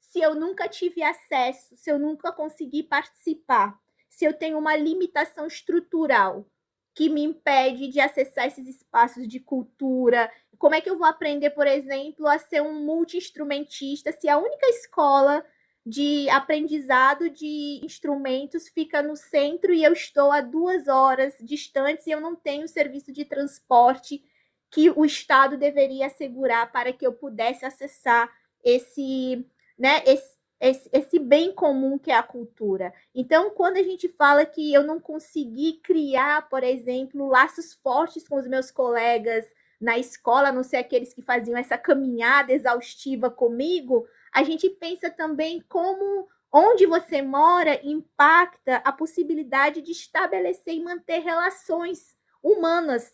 se 0.00 0.20
eu 0.20 0.34
nunca 0.34 0.68
tive 0.68 1.02
acesso, 1.02 1.76
se 1.76 1.90
eu 1.90 1.98
nunca 1.98 2.32
consegui 2.32 2.82
participar, 2.84 3.76
se 4.16 4.24
eu 4.24 4.32
tenho 4.32 4.58
uma 4.58 4.76
limitação 4.76 5.46
estrutural 5.46 6.46
que 6.94 7.08
me 7.08 7.22
impede 7.22 7.88
de 7.88 7.98
acessar 7.98 8.46
esses 8.46 8.66
espaços 8.68 9.26
de 9.26 9.40
cultura? 9.40 10.30
Como 10.56 10.74
é 10.74 10.80
que 10.80 10.88
eu 10.88 10.96
vou 10.96 11.06
aprender, 11.06 11.50
por 11.50 11.66
exemplo, 11.66 12.26
a 12.28 12.38
ser 12.38 12.62
um 12.62 12.84
multi-instrumentista 12.84 14.12
se 14.12 14.28
a 14.28 14.38
única 14.38 14.66
escola 14.68 15.44
de 15.84 16.30
aprendizado 16.30 17.28
de 17.28 17.80
instrumentos 17.84 18.68
fica 18.68 19.02
no 19.02 19.16
centro 19.16 19.74
e 19.74 19.84
eu 19.84 19.92
estou 19.92 20.32
a 20.32 20.40
duas 20.40 20.88
horas 20.88 21.34
distantes 21.40 22.06
e 22.06 22.10
eu 22.10 22.20
não 22.20 22.34
tenho 22.34 22.66
serviço 22.66 23.12
de 23.12 23.24
transporte 23.24 24.22
que 24.70 24.90
o 24.90 25.04
Estado 25.04 25.58
deveria 25.58 26.06
assegurar 26.06 26.72
para 26.72 26.92
que 26.92 27.06
eu 27.06 27.12
pudesse 27.12 27.66
acessar 27.66 28.32
esse, 28.64 29.46
né, 29.78 30.02
esse, 30.06 30.33
esse, 30.60 30.88
esse 30.92 31.18
bem 31.18 31.52
comum 31.52 31.98
que 31.98 32.10
é 32.10 32.14
a 32.16 32.22
cultura. 32.22 32.92
Então, 33.14 33.50
quando 33.50 33.76
a 33.76 33.82
gente 33.82 34.08
fala 34.08 34.46
que 34.46 34.72
eu 34.72 34.82
não 34.82 34.98
consegui 34.98 35.80
criar, 35.82 36.48
por 36.48 36.62
exemplo, 36.62 37.28
laços 37.28 37.74
fortes 37.74 38.26
com 38.26 38.36
os 38.36 38.46
meus 38.46 38.70
colegas 38.70 39.44
na 39.80 39.98
escola, 39.98 40.52
não 40.52 40.62
ser 40.62 40.78
aqueles 40.78 41.12
que 41.12 41.22
faziam 41.22 41.56
essa 41.58 41.76
caminhada 41.76 42.52
exaustiva 42.52 43.30
comigo, 43.30 44.06
a 44.32 44.42
gente 44.42 44.68
pensa 44.70 45.10
também 45.10 45.62
como 45.68 46.28
onde 46.52 46.86
você 46.86 47.20
mora 47.20 47.80
impacta 47.82 48.76
a 48.76 48.92
possibilidade 48.92 49.82
de 49.82 49.90
estabelecer 49.90 50.74
e 50.74 50.82
manter 50.82 51.18
relações 51.18 52.16
humanas, 52.42 53.12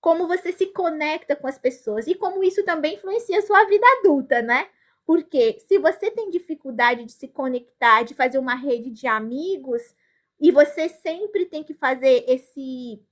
como 0.00 0.26
você 0.26 0.52
se 0.52 0.66
conecta 0.66 1.36
com 1.36 1.46
as 1.46 1.58
pessoas 1.58 2.06
e 2.06 2.14
como 2.14 2.42
isso 2.42 2.64
também 2.64 2.94
influencia 2.94 3.38
a 3.38 3.42
sua 3.42 3.64
vida 3.64 3.86
adulta, 3.98 4.42
né? 4.42 4.68
Porque 5.06 5.58
se 5.60 5.78
você 5.78 6.10
tem 6.10 6.30
dificuldade 6.30 7.04
de 7.04 7.12
se 7.12 7.28
conectar, 7.28 8.02
de 8.02 8.14
fazer 8.14 8.38
uma 8.38 8.54
rede 8.54 8.90
de 8.90 9.06
amigos, 9.06 9.82
e 10.40 10.50
você 10.50 10.88
sempre 10.88 11.46
tem 11.46 11.62
que 11.62 11.74
fazer 11.74 12.24
esse 12.28 13.02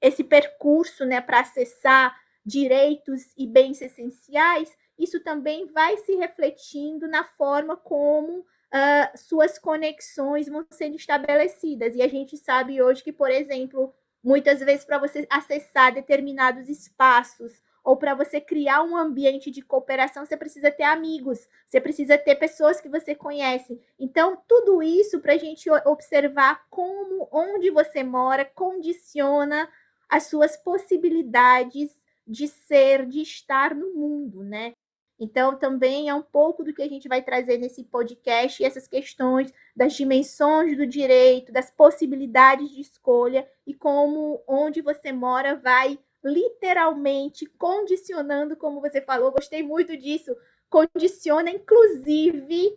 esse 0.00 0.22
percurso, 0.22 1.06
né, 1.06 1.18
para 1.18 1.40
acessar 1.40 2.14
direitos 2.44 3.32
e 3.38 3.46
bens 3.46 3.80
essenciais, 3.80 4.76
isso 4.98 5.18
também 5.20 5.66
vai 5.72 5.96
se 5.96 6.14
refletindo 6.16 7.08
na 7.08 7.24
forma 7.24 7.74
como 7.74 8.40
uh, 8.40 9.16
suas 9.16 9.58
conexões 9.58 10.46
vão 10.46 10.66
sendo 10.70 10.96
estabelecidas. 10.96 11.94
E 11.96 12.02
a 12.02 12.08
gente 12.08 12.36
sabe 12.36 12.82
hoje 12.82 13.02
que, 13.02 13.12
por 13.12 13.30
exemplo, 13.30 13.94
muitas 14.22 14.60
vezes 14.60 14.84
para 14.84 14.98
você 14.98 15.26
acessar 15.30 15.94
determinados 15.94 16.68
espaços 16.68 17.62
ou 17.84 17.98
para 17.98 18.14
você 18.14 18.40
criar 18.40 18.82
um 18.82 18.96
ambiente 18.96 19.50
de 19.50 19.60
cooperação, 19.60 20.24
você 20.24 20.38
precisa 20.38 20.70
ter 20.70 20.84
amigos, 20.84 21.46
você 21.66 21.78
precisa 21.78 22.16
ter 22.16 22.34
pessoas 22.36 22.80
que 22.80 22.88
você 22.88 23.14
conhece. 23.14 23.78
Então, 24.00 24.38
tudo 24.48 24.82
isso 24.82 25.20
para 25.20 25.34
a 25.34 25.38
gente 25.38 25.68
observar 25.84 26.64
como 26.70 27.28
onde 27.30 27.70
você 27.70 28.02
mora 28.02 28.42
condiciona 28.42 29.68
as 30.08 30.24
suas 30.24 30.56
possibilidades 30.56 31.94
de 32.26 32.48
ser, 32.48 33.04
de 33.04 33.20
estar 33.20 33.74
no 33.74 33.92
mundo, 33.92 34.42
né? 34.42 34.72
Então, 35.20 35.56
também 35.56 36.08
é 36.08 36.14
um 36.14 36.22
pouco 36.22 36.64
do 36.64 36.72
que 36.72 36.82
a 36.82 36.88
gente 36.88 37.06
vai 37.06 37.22
trazer 37.22 37.58
nesse 37.58 37.84
podcast, 37.84 38.64
essas 38.64 38.88
questões 38.88 39.52
das 39.76 39.92
dimensões 39.92 40.76
do 40.76 40.86
direito, 40.86 41.52
das 41.52 41.70
possibilidades 41.70 42.70
de 42.70 42.80
escolha 42.80 43.46
e 43.66 43.74
como 43.74 44.42
onde 44.48 44.80
você 44.80 45.12
mora 45.12 45.54
vai 45.54 45.98
literalmente 46.24 47.46
condicionando, 47.46 48.56
como 48.56 48.80
você 48.80 49.00
falou, 49.00 49.32
gostei 49.32 49.62
muito 49.62 49.96
disso, 49.96 50.34
condiciona, 50.68 51.50
inclusive, 51.50 52.76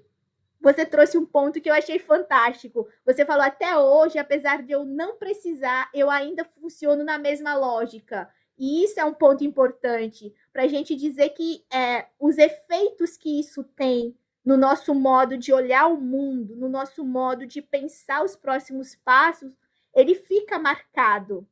você 0.60 0.86
trouxe 0.86 1.18
um 1.18 1.26
ponto 1.26 1.62
que 1.62 1.70
eu 1.70 1.74
achei 1.74 2.00
fantástico. 2.00 2.88
Você 3.06 3.26
falou 3.26 3.44
até 3.44 3.78
hoje, 3.78 4.18
apesar 4.18 4.64
de 4.64 4.72
eu 4.74 4.84
não 4.84 5.16
precisar, 5.16 5.90
eu 5.94 6.10
ainda 6.10 6.44
funciono 6.44 7.04
na 7.04 7.18
mesma 7.18 7.56
lógica. 7.56 8.30
E 8.58 8.84
isso 8.84 9.00
é 9.00 9.06
um 9.06 9.14
ponto 9.14 9.44
importante 9.44 10.34
para 10.52 10.64
a 10.64 10.68
gente 10.68 10.96
dizer 10.96 11.30
que 11.30 11.64
é, 11.72 12.08
os 12.20 12.38
efeitos 12.38 13.16
que 13.16 13.40
isso 13.40 13.64
tem 13.64 14.16
no 14.44 14.58
nosso 14.58 14.96
modo 14.96 15.38
de 15.38 15.54
olhar 15.54 15.88
o 15.88 16.00
mundo, 16.00 16.56
no 16.56 16.70
nosso 16.70 17.04
modo 17.04 17.46
de 17.46 17.62
pensar 17.62 18.24
os 18.24 18.36
próximos 18.36 18.96
passos, 18.96 19.54
ele 19.94 20.16
fica 20.16 20.58
marcado. 20.58 21.46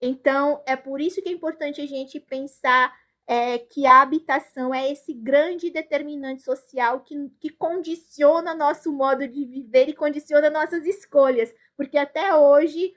Então, 0.00 0.62
é 0.66 0.76
por 0.76 1.00
isso 1.00 1.20
que 1.20 1.28
é 1.28 1.32
importante 1.32 1.80
a 1.80 1.86
gente 1.86 2.20
pensar 2.20 2.94
é 3.30 3.58
que 3.58 3.84
a 3.86 4.00
habitação 4.00 4.72
é 4.72 4.90
esse 4.90 5.12
grande 5.12 5.68
determinante 5.70 6.42
social 6.42 7.00
que, 7.00 7.14
que 7.38 7.50
condiciona 7.50 8.54
nosso 8.54 8.90
modo 8.90 9.28
de 9.28 9.44
viver 9.44 9.86
e 9.90 9.94
condiciona 9.94 10.48
nossas 10.48 10.86
escolhas, 10.86 11.54
porque 11.76 11.98
até 11.98 12.34
hoje, 12.34 12.94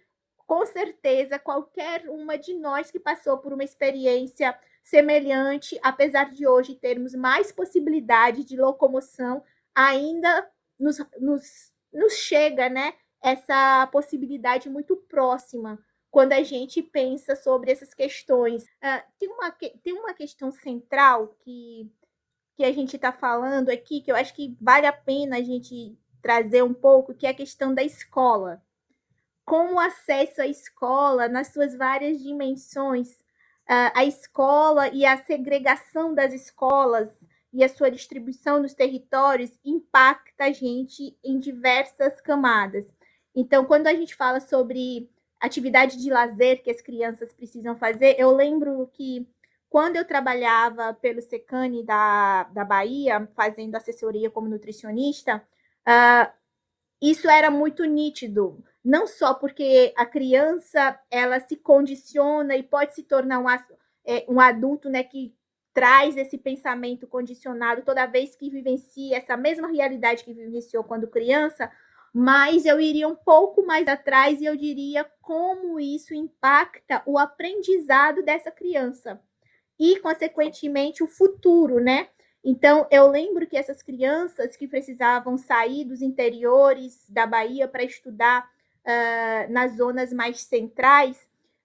com 0.47 0.65
certeza, 0.65 1.37
qualquer 1.37 2.09
uma 2.09 2.37
de 2.37 2.53
nós 2.53 2.89
que 2.89 2.97
passou 2.97 3.39
por 3.39 3.51
uma 3.51 3.63
experiência 3.65 4.57
semelhante, 4.81 5.77
apesar 5.83 6.31
de 6.31 6.47
hoje 6.47 6.75
termos 6.75 7.13
mais 7.13 7.51
possibilidade 7.51 8.45
de 8.45 8.55
locomoção, 8.55 9.43
ainda 9.75 10.49
nos, 10.79 10.97
nos, 11.19 11.73
nos 11.91 12.13
chega, 12.13 12.69
né? 12.69 12.93
Essa 13.21 13.85
possibilidade 13.87 14.69
muito 14.69 14.95
próxima 14.95 15.77
quando 16.11 16.33
a 16.33 16.43
gente 16.43 16.83
pensa 16.83 17.35
sobre 17.37 17.71
essas 17.71 17.93
questões. 17.93 18.63
Uh, 18.63 19.01
tem, 19.17 19.29
uma, 19.29 19.51
tem 19.51 19.93
uma 19.93 20.13
questão 20.13 20.51
central 20.51 21.29
que, 21.39 21.89
que 22.57 22.65
a 22.65 22.71
gente 22.71 22.97
está 22.97 23.13
falando 23.13 23.69
aqui, 23.69 24.01
que 24.01 24.11
eu 24.11 24.15
acho 24.15 24.35
que 24.35 24.55
vale 24.59 24.85
a 24.85 24.93
pena 24.93 25.37
a 25.37 25.41
gente 25.41 25.97
trazer 26.21 26.63
um 26.63 26.73
pouco, 26.73 27.15
que 27.15 27.25
é 27.25 27.29
a 27.29 27.33
questão 27.33 27.73
da 27.73 27.81
escola. 27.81 28.61
Com 29.45 29.75
o 29.75 29.79
acesso 29.79 30.41
à 30.41 30.47
escola, 30.47 31.29
nas 31.29 31.47
suas 31.47 31.75
várias 31.75 32.21
dimensões, 32.21 33.09
uh, 33.11 33.91
a 33.95 34.03
escola 34.03 34.89
e 34.89 35.05
a 35.05 35.23
segregação 35.23 36.13
das 36.13 36.33
escolas 36.33 37.09
e 37.53 37.63
a 37.63 37.69
sua 37.69 37.89
distribuição 37.89 38.61
nos 38.61 38.73
territórios 38.73 39.51
impacta 39.63 40.45
a 40.45 40.51
gente 40.51 41.17
em 41.23 41.39
diversas 41.39 42.19
camadas. 42.19 42.85
Então, 43.33 43.65
quando 43.65 43.87
a 43.87 43.93
gente 43.93 44.13
fala 44.13 44.41
sobre 44.41 45.09
atividade 45.41 45.97
de 45.97 46.09
lazer 46.09 46.61
que 46.61 46.69
as 46.69 46.81
crianças 46.81 47.33
precisam 47.33 47.75
fazer. 47.75 48.15
Eu 48.17 48.31
lembro 48.31 48.89
que 48.93 49.27
quando 49.69 49.95
eu 49.95 50.05
trabalhava 50.05 50.93
pelo 50.93 51.21
Secane 51.21 51.83
da, 51.83 52.43
da 52.53 52.63
Bahia, 52.63 53.27
fazendo 53.35 53.75
assessoria 53.75 54.29
como 54.29 54.49
nutricionista, 54.49 55.41
uh, 55.87 56.31
isso 57.01 57.29
era 57.29 57.49
muito 57.49 57.83
nítido. 57.85 58.63
Não 58.83 59.07
só 59.07 59.33
porque 59.33 59.93
a 59.95 60.05
criança 60.05 60.99
ela 61.09 61.39
se 61.39 61.55
condiciona 61.55 62.55
e 62.55 62.63
pode 62.63 62.93
se 62.93 63.03
tornar 63.03 63.39
um, 63.39 63.49
é, 64.05 64.25
um 64.27 64.39
adulto 64.39 64.89
né, 64.89 65.03
que 65.03 65.33
traz 65.73 66.17
esse 66.17 66.37
pensamento 66.37 67.07
condicionado 67.07 67.81
toda 67.83 68.05
vez 68.05 68.35
que 68.35 68.49
vivencia 68.49 69.17
essa 69.17 69.37
mesma 69.37 69.69
realidade 69.69 70.23
que 70.23 70.33
vivenciou 70.33 70.83
quando 70.83 71.07
criança, 71.07 71.71
mas 72.13 72.65
eu 72.65 72.79
iria 72.79 73.07
um 73.07 73.15
pouco 73.15 73.65
mais 73.65 73.87
atrás 73.87 74.41
e 74.41 74.45
eu 74.45 74.55
diria 74.55 75.09
como 75.21 75.79
isso 75.79 76.13
impacta 76.13 77.01
o 77.05 77.17
aprendizado 77.17 78.21
dessa 78.21 78.51
criança 78.51 79.21
e, 79.79 79.99
consequentemente, 79.99 81.03
o 81.03 81.07
futuro, 81.07 81.79
né? 81.79 82.09
Então, 82.43 82.87
eu 82.91 83.07
lembro 83.07 83.47
que 83.47 83.55
essas 83.55 83.81
crianças 83.81 84.57
que 84.57 84.67
precisavam 84.67 85.37
sair 85.37 85.85
dos 85.85 86.01
interiores 86.01 87.05
da 87.07 87.25
Bahia 87.25 87.67
para 87.67 87.83
estudar 87.83 88.49
uh, 88.83 89.51
nas 89.51 89.77
zonas 89.77 90.11
mais 90.11 90.41
centrais, 90.41 91.17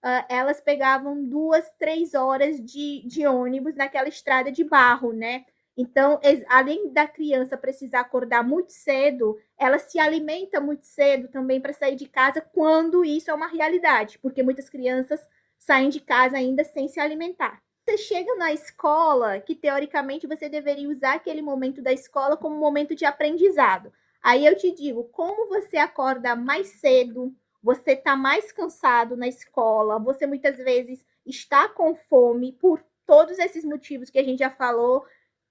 uh, 0.04 0.24
elas 0.28 0.60
pegavam 0.60 1.24
duas, 1.24 1.64
três 1.78 2.14
horas 2.14 2.62
de, 2.62 3.02
de 3.06 3.26
ônibus 3.26 3.74
naquela 3.74 4.08
estrada 4.08 4.52
de 4.52 4.62
barro, 4.64 5.12
né? 5.12 5.44
Então, 5.76 6.18
além 6.48 6.90
da 6.90 7.06
criança 7.06 7.56
precisar 7.56 8.00
acordar 8.00 8.42
muito 8.42 8.72
cedo, 8.72 9.38
ela 9.58 9.78
se 9.78 9.98
alimenta 9.98 10.58
muito 10.60 10.86
cedo 10.86 11.28
também 11.28 11.60
para 11.60 11.74
sair 11.74 11.96
de 11.96 12.08
casa 12.08 12.40
quando 12.40 13.04
isso 13.04 13.30
é 13.30 13.34
uma 13.34 13.46
realidade, 13.46 14.18
porque 14.18 14.42
muitas 14.42 14.70
crianças 14.70 15.20
saem 15.58 15.90
de 15.90 16.00
casa 16.00 16.38
ainda 16.38 16.64
sem 16.64 16.88
se 16.88 16.98
alimentar. 16.98 17.62
Você 17.84 17.98
chega 17.98 18.34
na 18.36 18.52
escola, 18.52 19.38
que 19.38 19.54
teoricamente 19.54 20.26
você 20.26 20.48
deveria 20.48 20.88
usar 20.88 21.14
aquele 21.14 21.42
momento 21.42 21.82
da 21.82 21.92
escola 21.92 22.36
como 22.36 22.56
momento 22.56 22.94
de 22.94 23.04
aprendizado. 23.04 23.92
Aí 24.22 24.44
eu 24.44 24.56
te 24.56 24.72
digo, 24.72 25.04
como 25.04 25.48
você 25.48 25.76
acorda 25.76 26.34
mais 26.34 26.68
cedo, 26.80 27.32
você 27.62 27.92
está 27.92 28.16
mais 28.16 28.50
cansado 28.50 29.16
na 29.16 29.28
escola, 29.28 29.98
você 29.98 30.26
muitas 30.26 30.56
vezes 30.56 31.04
está 31.24 31.68
com 31.68 31.94
fome 31.94 32.52
por 32.52 32.82
todos 33.06 33.38
esses 33.38 33.64
motivos 33.64 34.10
que 34.10 34.18
a 34.18 34.24
gente 34.24 34.40
já 34.40 34.50
falou, 34.50 35.04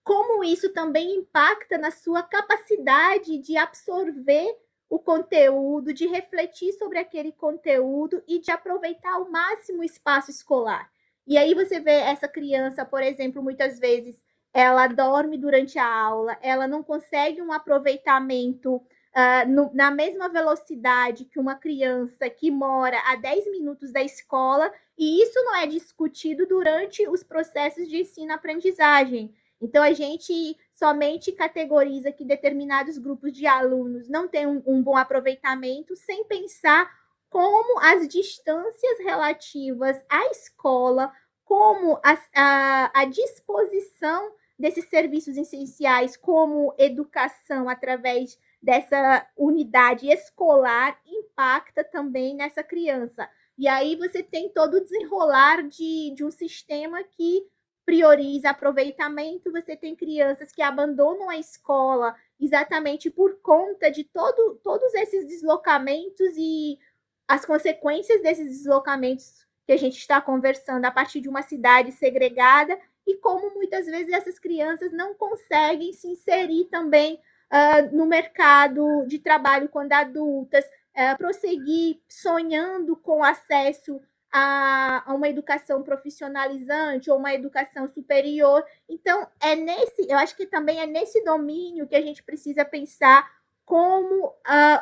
como 0.05 0.43
isso 0.43 0.71
também 0.71 1.15
impacta 1.15 1.79
na 1.79 1.89
sua 1.89 2.21
capacidade 2.21 3.39
de 3.39 3.57
absorver 3.57 4.55
o 4.87 4.99
conteúdo, 4.99 5.91
de 5.91 6.05
refletir 6.05 6.73
sobre 6.73 6.99
aquele 6.99 7.31
conteúdo 7.31 8.23
e 8.27 8.39
de 8.39 8.51
aproveitar 8.51 9.13
ao 9.13 9.31
máximo 9.31 9.79
o 9.79 9.83
espaço 9.83 10.29
escolar. 10.29 10.91
E 11.25 11.39
aí 11.39 11.55
você 11.55 11.79
vê 11.79 11.93
essa 11.93 12.27
criança, 12.27 12.85
por 12.85 13.01
exemplo, 13.01 13.41
muitas 13.41 13.79
vezes 13.79 14.23
ela 14.53 14.85
dorme 14.85 15.39
durante 15.39 15.79
a 15.79 15.91
aula, 15.91 16.37
ela 16.39 16.67
não 16.67 16.83
consegue 16.83 17.41
um 17.41 17.51
aproveitamento 17.51 18.75
uh, 18.75 19.49
no, 19.49 19.73
na 19.73 19.89
mesma 19.89 20.29
velocidade 20.29 21.25
que 21.25 21.39
uma 21.39 21.55
criança 21.55 22.29
que 22.29 22.51
mora 22.51 22.99
a 23.07 23.15
10 23.15 23.49
minutos 23.49 23.91
da 23.91 24.03
escola, 24.03 24.71
e 24.95 25.23
isso 25.23 25.43
não 25.43 25.55
é 25.55 25.65
discutido 25.65 26.45
durante 26.45 27.07
os 27.07 27.23
processos 27.23 27.89
de 27.89 28.01
ensino-aprendizagem. 28.01 29.33
Então, 29.61 29.81
a 29.81 29.93
gente 29.93 30.57
somente 30.73 31.31
categoriza 31.31 32.11
que 32.11 32.25
determinados 32.25 32.97
grupos 32.97 33.31
de 33.31 33.47
alunos 33.47 34.09
não 34.09 34.27
têm 34.27 34.45
um, 34.45 34.61
um 34.65 34.81
bom 34.81 34.97
aproveitamento, 34.97 35.95
sem 35.95 36.25
pensar 36.25 36.91
como 37.29 37.79
as 37.79 38.07
distâncias 38.07 38.99
relativas 38.99 40.01
à 40.09 40.25
escola, 40.27 41.11
como 41.43 41.99
a, 42.03 42.17
a, 42.33 43.01
a 43.01 43.05
disposição 43.05 44.31
desses 44.57 44.85
serviços 44.89 45.37
essenciais, 45.37 46.15
como 46.15 46.73
educação 46.77 47.67
através 47.67 48.39
dessa 48.61 49.27
unidade 49.37 50.09
escolar, 50.09 50.99
impacta 51.05 51.83
também 51.83 52.35
nessa 52.35 52.63
criança. 52.63 53.29
E 53.57 53.67
aí 53.67 53.95
você 53.95 54.23
tem 54.23 54.49
todo 54.49 54.75
o 54.75 54.81
desenrolar 54.81 55.67
de, 55.67 56.13
de 56.15 56.23
um 56.23 56.31
sistema 56.31 57.03
que 57.03 57.45
prioriza 57.85 58.49
aproveitamento, 58.49 59.51
você 59.51 59.75
tem 59.75 59.95
crianças 59.95 60.51
que 60.51 60.61
abandonam 60.61 61.29
a 61.29 61.37
escola 61.37 62.15
exatamente 62.39 63.09
por 63.09 63.39
conta 63.41 63.91
de 63.91 64.03
todo, 64.03 64.59
todos 64.63 64.93
esses 64.95 65.25
deslocamentos 65.27 66.33
e 66.35 66.79
as 67.27 67.45
consequências 67.45 68.21
desses 68.21 68.47
deslocamentos 68.47 69.45
que 69.65 69.71
a 69.71 69.77
gente 69.77 69.97
está 69.97 70.19
conversando 70.19 70.85
a 70.85 70.91
partir 70.91 71.21
de 71.21 71.29
uma 71.29 71.41
cidade 71.41 71.91
segregada 71.91 72.77
e 73.05 73.15
como 73.17 73.53
muitas 73.53 73.85
vezes 73.85 74.11
essas 74.11 74.39
crianças 74.39 74.91
não 74.91 75.13
conseguem 75.13 75.93
se 75.93 76.07
inserir 76.07 76.65
também 76.65 77.19
uh, 77.51 77.95
no 77.95 78.05
mercado 78.05 79.05
de 79.07 79.19
trabalho 79.19 79.69
quando 79.69 79.93
adultas, 79.93 80.65
uh, 80.65 81.17
prosseguir 81.17 81.99
sonhando 82.07 82.95
com 82.95 83.23
acesso 83.23 84.01
a, 84.31 85.03
uma 85.07 85.29
educação 85.29 85.83
profissionalizante 85.83 87.09
ou 87.09 87.17
uma 87.17 87.33
educação 87.33 87.87
superior. 87.87 88.63
Então, 88.87 89.27
é 89.41 89.55
nesse, 89.55 90.09
eu 90.09 90.17
acho 90.17 90.35
que 90.35 90.45
também 90.45 90.79
é 90.79 90.85
nesse 90.85 91.23
domínio 91.23 91.87
que 91.87 91.95
a 91.95 92.01
gente 92.01 92.23
precisa 92.23 92.65
pensar 92.65 93.29
como 93.65 94.27
uh, 94.27 94.33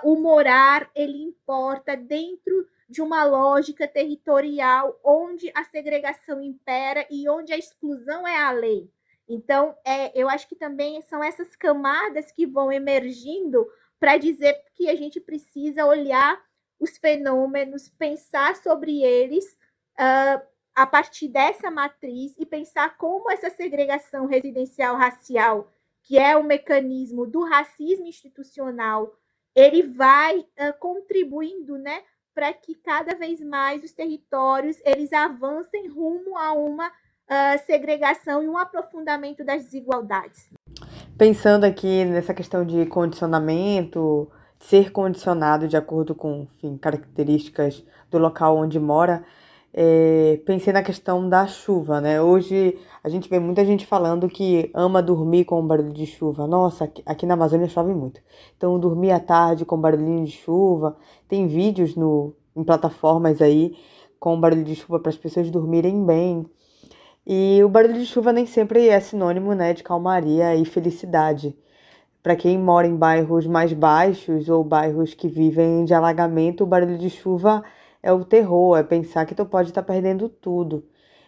o 0.03 0.19
morar 0.19 0.89
ele 0.93 1.23
importa 1.23 1.95
dentro 1.95 2.67
de 2.89 3.01
uma 3.01 3.23
lógica 3.23 3.87
territorial 3.87 4.99
onde 5.03 5.51
a 5.55 5.63
segregação 5.63 6.41
impera 6.41 7.07
e 7.09 7.27
onde 7.29 7.53
a 7.53 7.57
exclusão 7.57 8.27
é 8.27 8.37
a 8.37 8.51
lei. 8.51 8.91
Então, 9.27 9.75
é, 9.85 10.11
eu 10.19 10.29
acho 10.29 10.47
que 10.47 10.55
também 10.55 11.01
são 11.01 11.23
essas 11.23 11.55
camadas 11.55 12.31
que 12.31 12.45
vão 12.45 12.71
emergindo 12.71 13.65
para 13.99 14.17
dizer 14.17 14.53
que 14.75 14.89
a 14.89 14.95
gente 14.95 15.19
precisa 15.19 15.85
olhar 15.85 16.39
os 16.79 16.97
fenômenos, 16.97 17.89
pensar 17.89 18.55
sobre 18.55 19.03
eles 19.03 19.45
uh, 19.99 20.41
a 20.75 20.85
partir 20.87 21.27
dessa 21.27 21.69
matriz 21.69 22.35
e 22.37 22.45
pensar 22.45 22.97
como 22.97 23.31
essa 23.31 23.49
segregação 23.49 24.25
residencial 24.25 24.95
racial, 24.97 25.71
que 26.03 26.17
é 26.17 26.35
o 26.35 26.43
mecanismo 26.43 27.25
do 27.25 27.43
racismo 27.43 28.05
institucional, 28.05 29.13
ele 29.55 29.83
vai 29.83 30.39
uh, 30.39 30.77
contribuindo, 30.79 31.77
né, 31.77 32.03
para 32.33 32.51
que 32.51 32.75
cada 32.75 33.15
vez 33.15 33.39
mais 33.39 33.83
os 33.83 33.91
territórios 33.91 34.77
eles 34.83 35.13
avancem 35.13 35.87
rumo 35.87 36.37
a 36.37 36.53
uma 36.53 36.87
uh, 36.87 37.65
segregação 37.65 38.41
e 38.41 38.47
um 38.47 38.57
aprofundamento 38.57 39.43
das 39.43 39.63
desigualdades. 39.63 40.49
Pensando 41.17 41.63
aqui 41.63 42.03
nessa 42.05 42.33
questão 42.33 42.65
de 42.65 42.85
condicionamento, 42.87 44.29
ser 44.63 44.91
condicionado 44.91 45.67
de 45.67 45.75
acordo 45.75 46.15
com 46.15 46.47
enfim, 46.57 46.77
características 46.77 47.83
do 48.09 48.17
local 48.17 48.57
onde 48.57 48.79
mora, 48.79 49.23
é, 49.73 50.39
pensei 50.45 50.71
na 50.71 50.83
questão 50.83 51.27
da 51.27 51.47
chuva, 51.47 51.99
né? 51.99 52.21
Hoje 52.21 52.79
a 53.03 53.09
gente 53.09 53.27
vê 53.27 53.39
muita 53.39 53.65
gente 53.65 53.85
falando 53.85 54.29
que 54.29 54.71
ama 54.73 55.01
dormir 55.01 55.45
com 55.45 55.65
barulho 55.65 55.91
de 55.91 56.05
chuva. 56.05 56.47
Nossa, 56.47 56.89
aqui, 57.05 57.25
na 57.25 57.33
Amazônia 57.33 57.67
chove 57.67 57.93
muito. 57.93 58.21
Então, 58.55 58.79
dormir 58.79 59.11
à 59.11 59.19
tarde 59.19 59.65
com 59.65 59.79
barulhinho 59.79 60.23
de 60.25 60.31
chuva. 60.31 60.95
Tem 61.27 61.47
vídeos 61.47 61.95
no, 61.95 62.33
em 62.55 62.63
plataformas 62.63 63.41
aí 63.41 63.75
com 64.19 64.39
barulho 64.39 64.63
de 64.63 64.75
chuva 64.75 64.99
para 64.99 65.09
as 65.09 65.17
pessoas 65.17 65.49
dormirem 65.49 66.05
bem. 66.05 66.45
E 67.25 67.61
o 67.63 67.69
barulho 67.69 67.95
de 67.95 68.05
chuva 68.05 68.31
nem 68.31 68.45
sempre 68.45 68.87
é 68.87 68.99
sinônimo, 68.99 69.53
né, 69.53 69.73
de 69.73 69.83
calmaria 69.83 70.55
e 70.55 70.63
felicidade. 70.65 71.57
Para 72.23 72.37
quem 72.37 72.57
mora 72.57 72.87
em 72.87 72.95
bairros 72.95 73.45
mais 73.45 73.73
baixos 73.73 74.47
ou 74.47 74.63
bairros 74.63 75.13
que 75.13 75.27
vivem 75.27 75.83
de 75.83 75.93
alagamento, 75.93 76.63
o 76.63 76.67
barulho 76.67 76.97
de 76.97 77.09
chuva 77.09 77.61
é 78.01 78.13
o 78.13 78.23
terror, 78.23 78.77
é 78.77 78.83
pensar 78.83 79.25
que 79.25 79.35
tu 79.35 79.45
pode 79.45 79.69
estar 79.69 79.83
tá 79.83 79.93
perdendo 79.93 80.29
tudo. 80.29 80.85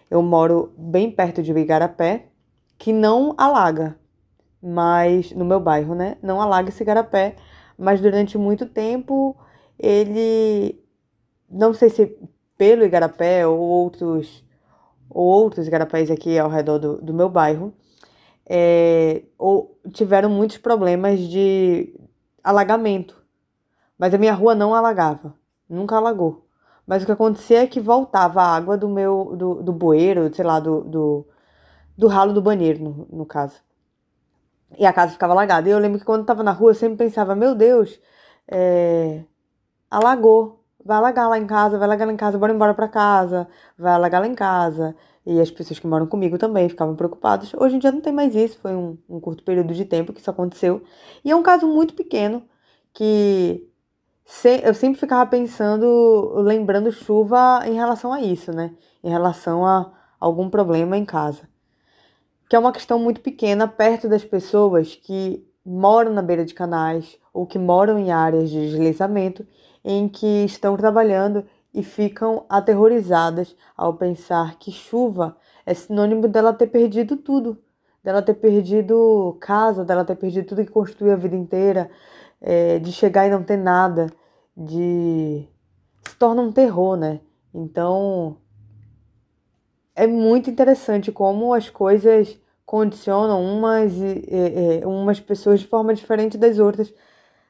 Eu 0.09 0.21
moro 0.21 0.73
bem 0.77 1.11
perto 1.11 1.43
de 1.43 1.51
Igarapé, 1.51 2.27
que 2.77 2.93
não 2.93 3.35
alaga, 3.37 3.97
mas 4.61 5.31
no 5.33 5.43
meu 5.43 5.59
bairro, 5.59 5.93
né? 5.93 6.17
Não 6.21 6.41
alaga 6.41 6.69
esse 6.69 6.81
igarapé, 6.81 7.35
mas 7.77 8.01
durante 8.01 8.37
muito 8.37 8.65
tempo 8.65 9.35
ele 9.77 10.81
não 11.49 11.73
sei 11.73 11.89
se 11.89 12.17
pelo 12.57 12.85
igarapé 12.85 13.45
ou 13.45 13.59
outros 13.59 14.43
ou 15.09 15.25
outros 15.25 15.67
igarapés 15.67 16.09
aqui 16.09 16.37
ao 16.39 16.49
redor 16.49 16.79
do, 16.79 17.01
do 17.01 17.13
meu 17.13 17.29
bairro, 17.29 17.73
é, 18.47 19.23
ou 19.37 19.79
tiveram 19.91 20.29
muitos 20.29 20.57
problemas 20.57 21.19
de 21.19 21.93
alagamento. 22.43 23.23
Mas 23.97 24.13
a 24.13 24.17
minha 24.17 24.33
rua 24.33 24.53
não 24.53 24.75
alagava, 24.75 25.33
nunca 25.69 25.95
alagou. 25.95 26.45
Mas 26.85 27.03
o 27.03 27.05
que 27.05 27.11
acontecia 27.11 27.63
é 27.63 27.67
que 27.67 27.79
voltava 27.79 28.41
a 28.41 28.55
água 28.55 28.77
do 28.77 28.87
meu 28.87 29.35
do, 29.35 29.63
do 29.63 29.73
bueiro, 29.73 30.33
sei 30.33 30.45
lá, 30.45 30.59
do, 30.59 30.81
do, 30.81 31.27
do 31.97 32.07
ralo 32.07 32.33
do 32.33 32.41
banheiro, 32.41 32.83
no, 32.83 33.07
no 33.11 33.25
caso. 33.25 33.59
E 34.77 34.85
a 34.85 34.93
casa 34.93 35.13
ficava 35.13 35.33
alagada. 35.33 35.67
E 35.69 35.71
eu 35.71 35.79
lembro 35.79 35.99
que 35.99 36.05
quando 36.05 36.21
eu 36.21 36.25
tava 36.25 36.43
na 36.43 36.51
rua, 36.51 36.71
eu 36.71 36.75
sempre 36.75 36.97
pensava, 36.97 37.35
meu 37.35 37.55
Deus, 37.55 37.99
é... 38.47 39.23
alagou. 39.89 40.61
Vai 40.83 40.97
alagar 40.97 41.27
lá 41.27 41.39
em 41.39 41.47
casa, 41.47 41.77
vai 41.79 41.87
alagar 41.87 42.07
lá 42.07 42.13
em 42.13 42.17
casa, 42.17 42.37
bora 42.37 42.53
embora 42.53 42.73
pra 42.75 42.87
casa, 42.87 43.47
vai 43.77 43.93
alagar 43.93 44.21
lá 44.21 44.27
em 44.27 44.35
casa. 44.35 44.95
E 45.25 45.39
as 45.41 45.49
pessoas 45.49 45.79
que 45.79 45.87
moram 45.87 46.05
comigo 46.05 46.37
também 46.37 46.69
ficavam 46.69 46.95
preocupadas. 46.95 47.51
Hoje 47.55 47.75
em 47.75 47.79
dia 47.79 47.91
não 47.91 48.01
tem 48.01 48.13
mais 48.13 48.35
isso, 48.35 48.59
foi 48.61 48.75
um, 48.75 48.97
um 49.09 49.19
curto 49.19 49.43
período 49.43 49.73
de 49.73 49.83
tempo 49.83 50.13
que 50.13 50.19
isso 50.19 50.29
aconteceu. 50.29 50.83
E 51.23 51.31
é 51.31 51.35
um 51.35 51.41
caso 51.41 51.67
muito 51.67 51.95
pequeno 51.95 52.43
que 52.93 53.67
se, 54.23 54.61
eu 54.63 54.73
sempre 54.73 54.99
ficava 54.99 55.29
pensando, 55.29 56.33
lembrando 56.37 56.91
chuva 56.91 57.61
em 57.65 57.73
relação 57.73 58.11
a 58.13 58.21
isso, 58.21 58.51
né? 58.51 58.75
Em 59.03 59.09
relação 59.09 59.65
a 59.65 59.91
algum 60.19 60.49
problema 60.49 60.97
em 60.97 61.05
casa. 61.05 61.49
Que 62.49 62.55
é 62.55 62.59
uma 62.59 62.71
questão 62.71 62.99
muito 62.99 63.21
pequena 63.21 63.67
perto 63.67 64.07
das 64.07 64.23
pessoas 64.23 64.95
que 64.95 65.47
moram 65.65 66.13
na 66.13 66.21
beira 66.21 66.45
de 66.45 66.53
canais 66.53 67.17
ou 67.33 67.45
que 67.45 67.57
moram 67.57 67.97
em 67.97 68.11
áreas 68.11 68.49
de 68.49 68.69
deslizamento 68.69 69.45
em 69.83 70.07
que 70.07 70.45
estão 70.45 70.77
trabalhando 70.77 71.45
e 71.75 71.83
ficam 71.83 72.45
aterrorizadas 72.47 73.53
ao 73.75 73.93
pensar 73.95 74.57
que 74.57 74.71
chuva 74.71 75.35
é 75.65 75.73
sinônimo 75.73 76.25
dela 76.25 76.53
ter 76.53 76.67
perdido 76.67 77.17
tudo, 77.17 77.57
dela 78.01 78.21
ter 78.21 78.35
perdido 78.35 79.37
casa, 79.41 79.83
dela 79.83 80.05
ter 80.05 80.15
perdido 80.15 80.47
tudo 80.47 80.63
que 80.63 80.71
construiu 80.71 81.11
a 81.11 81.17
vida 81.17 81.35
inteira, 81.35 81.91
é, 82.39 82.79
de 82.79 82.93
chegar 82.93 83.27
e 83.27 83.29
não 83.29 83.43
ter 83.43 83.57
nada, 83.57 84.07
de 84.55 85.45
se 86.07 86.15
torna 86.17 86.41
um 86.41 86.51
terror, 86.51 86.95
né? 86.95 87.19
Então 87.53 88.37
é 89.93 90.07
muito 90.07 90.49
interessante 90.49 91.11
como 91.11 91.53
as 91.53 91.69
coisas 91.69 92.39
condicionam 92.65 93.43
umas, 93.43 93.93
e, 93.93 94.81
e, 94.81 94.85
umas 94.85 95.19
pessoas 95.19 95.59
de 95.59 95.67
forma 95.67 95.93
diferente 95.93 96.37
das 96.37 96.57
outras, 96.57 96.93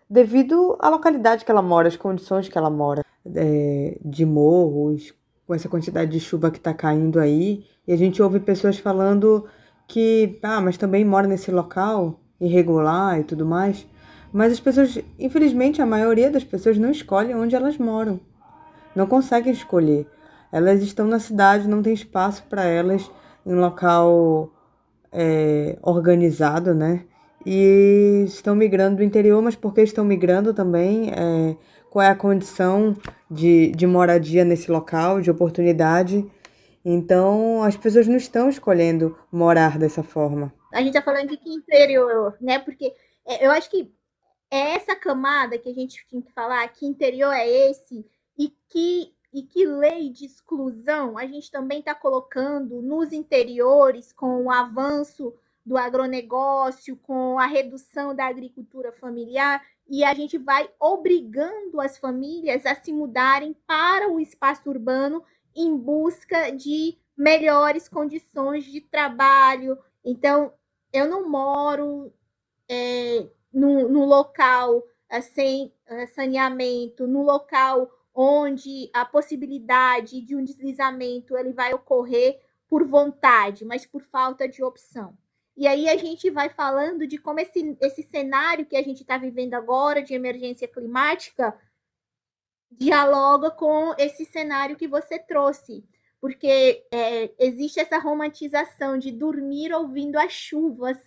devido 0.10 0.76
à 0.80 0.90
localidade 0.90 1.46
que 1.46 1.52
ela 1.52 1.62
mora, 1.62 1.88
as 1.88 1.96
condições 1.96 2.50
que 2.50 2.58
ela 2.58 2.70
mora, 2.72 3.06
é, 3.34 3.98
de 4.04 4.26
morros, 4.26 5.14
com 5.48 5.54
essa 5.54 5.70
quantidade 5.70 6.12
de 6.12 6.20
chuva 6.20 6.52
que 6.52 6.58
está 6.58 6.74
caindo 6.74 7.20
aí, 7.20 7.64
e 7.88 7.94
a 7.94 7.98
gente 7.98 8.22
ouve 8.22 8.40
pessoas 8.40 8.78
falando 8.78 9.46
que, 9.88 10.40
ah, 10.42 10.60
mas 10.60 10.78
também 10.78 11.06
mora 11.06 11.28
nesse 11.28 11.52
local 11.52 12.20
irregular 12.40 13.20
e 13.20 13.24
tudo 13.24 13.46
mais. 13.46 13.88
Mas 14.34 14.52
as 14.52 14.60
pessoas, 14.60 15.00
infelizmente, 15.18 15.82
a 15.82 15.86
maioria 15.86 16.30
das 16.30 16.44
pessoas 16.44 16.78
não 16.78 16.92
escolhe 16.92 17.34
onde 17.34 17.56
elas 17.56 17.78
moram. 17.78 18.20
Não 18.96 19.08
conseguem 19.08 19.54
escolher. 19.54 20.08
Elas 20.52 20.82
estão 20.82 21.08
na 21.08 21.20
cidade, 21.20 21.68
não 21.68 21.82
tem 21.82 21.94
espaço 21.94 22.44
para 22.50 22.64
elas 22.64 23.10
em 23.46 23.54
local 23.54 24.52
é, 25.12 25.78
organizado, 25.82 26.74
né? 26.74 27.06
E 27.46 28.24
estão 28.26 28.56
migrando 28.56 28.98
do 28.98 29.04
interior, 29.04 29.42
mas 29.42 29.56
por 29.56 29.74
que 29.74 29.82
estão 29.82 30.04
migrando 30.04 30.54
também? 30.54 31.12
É, 31.12 31.56
qual 31.96 32.04
é 32.04 32.10
a 32.10 32.16
condição 32.16 32.94
de, 33.32 33.72
de 33.72 33.88
moradia 33.88 34.44
nesse 34.44 34.70
local, 34.70 35.22
de 35.22 35.32
oportunidade? 35.32 36.30
Então, 36.84 37.64
as 37.64 37.78
pessoas 37.78 38.06
não 38.06 38.18
estão 38.18 38.50
escolhendo 38.50 39.18
morar 39.32 39.80
dessa 39.80 40.04
forma. 40.04 40.54
A 40.74 40.80
gente 40.80 40.90
está 40.90 41.02
falando 41.02 41.30
de 41.30 41.38
que 41.38 41.50
interior, 41.50 42.36
né? 42.42 42.60
Porque 42.60 42.94
é, 43.26 43.48
eu 43.48 43.50
acho 43.50 43.72
que 43.72 43.90
é 44.52 44.76
essa 44.76 44.94
camada 44.94 45.58
que 45.58 45.70
a 45.70 45.74
gente 45.74 46.06
tem 46.12 46.20
que 46.20 46.34
falar, 46.34 46.68
que 46.68 46.86
interior 46.86 47.32
é 47.32 47.48
esse, 47.48 48.06
e 48.38 48.54
que, 48.68 49.14
e 49.34 49.44
que 49.44 49.66
lei 49.66 50.10
de 50.10 50.26
exclusão 50.26 51.18
a 51.18 51.26
gente 51.26 51.50
também 51.50 51.80
está 51.80 51.96
colocando 51.96 52.82
nos 52.82 53.14
interiores 53.14 54.12
com 54.12 54.44
o 54.44 54.52
avanço 54.52 55.34
do 55.66 55.78
agronegócio, 55.78 56.96
com 56.98 57.40
a 57.40 57.46
redução 57.46 58.14
da 58.14 58.28
agricultura 58.28 58.92
familiar, 58.92 59.66
e 59.88 60.04
a 60.04 60.14
gente 60.14 60.38
vai 60.38 60.70
obrigando 60.80 61.82
as 61.82 61.98
famílias 61.98 62.66
a 62.66 62.76
se 62.76 62.94
mudarem 62.94 63.56
para 63.66 64.12
o 64.12 64.20
espaço 64.20 64.70
urbano 64.70 65.24
em 65.56 65.76
busca 65.76 66.52
de 66.52 66.98
melhores 67.18 67.88
condições 67.88 68.66
de 68.66 68.82
trabalho. 68.82 69.78
Então, 70.04 70.54
eu 70.92 71.08
não 71.08 71.30
moro 71.30 72.14
é, 72.70 73.28
no, 73.54 73.88
no 73.88 74.06
local 74.06 74.78
uh, 74.78 75.22
sem 75.34 75.74
uh, 75.90 76.08
saneamento, 76.14 77.08
no 77.08 77.24
local 77.24 77.90
onde 78.14 78.90
a 78.94 79.04
possibilidade 79.04 80.22
de 80.22 80.36
um 80.36 80.44
deslizamento 80.44 81.38
ele 81.38 81.52
vai 81.52 81.74
ocorrer 81.74 82.40
por 82.68 82.86
vontade, 82.86 83.66
mas 83.66 83.86
por 83.86 84.02
falta 84.02 84.48
de 84.48 84.64
opção. 84.64 85.18
E 85.58 85.68
aí 85.68 85.88
a 85.88 85.96
gente 85.96 86.30
vai 86.30 86.50
falando 86.50 87.08
de 87.08 87.18
como 87.18 87.40
esse, 87.40 87.78
esse 87.82 88.04
cenário 88.04 88.66
que 88.66 88.76
a 88.76 88.82
gente 88.82 89.02
está 89.02 89.18
vivendo 89.18 89.54
agora 89.54 90.02
de 90.02 90.14
emergência 90.14 90.68
climática 90.68 91.58
dialoga 92.70 93.52
com 93.52 93.94
esse 93.98 94.26
cenário 94.26 94.76
que 94.76 94.88
você 94.88 95.18
trouxe. 95.18 95.84
Porque 96.20 96.86
é, 96.92 97.32
existe 97.40 97.80
essa 97.80 97.98
romantização 98.00 98.98
de 98.98 99.12
dormir 99.12 99.72
ouvindo 99.74 100.18
as 100.18 100.34
chuvas 100.34 100.98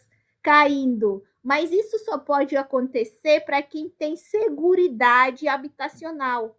caindo, 0.43 1.23
mas 1.43 1.73
isso 1.73 1.99
só 1.99 2.17
pode 2.17 2.57
acontecer 2.57 3.41
para 3.41 3.61
quem 3.61 3.89
tem 3.89 4.17
seguridade 4.17 5.49
habitacional. 5.49 6.57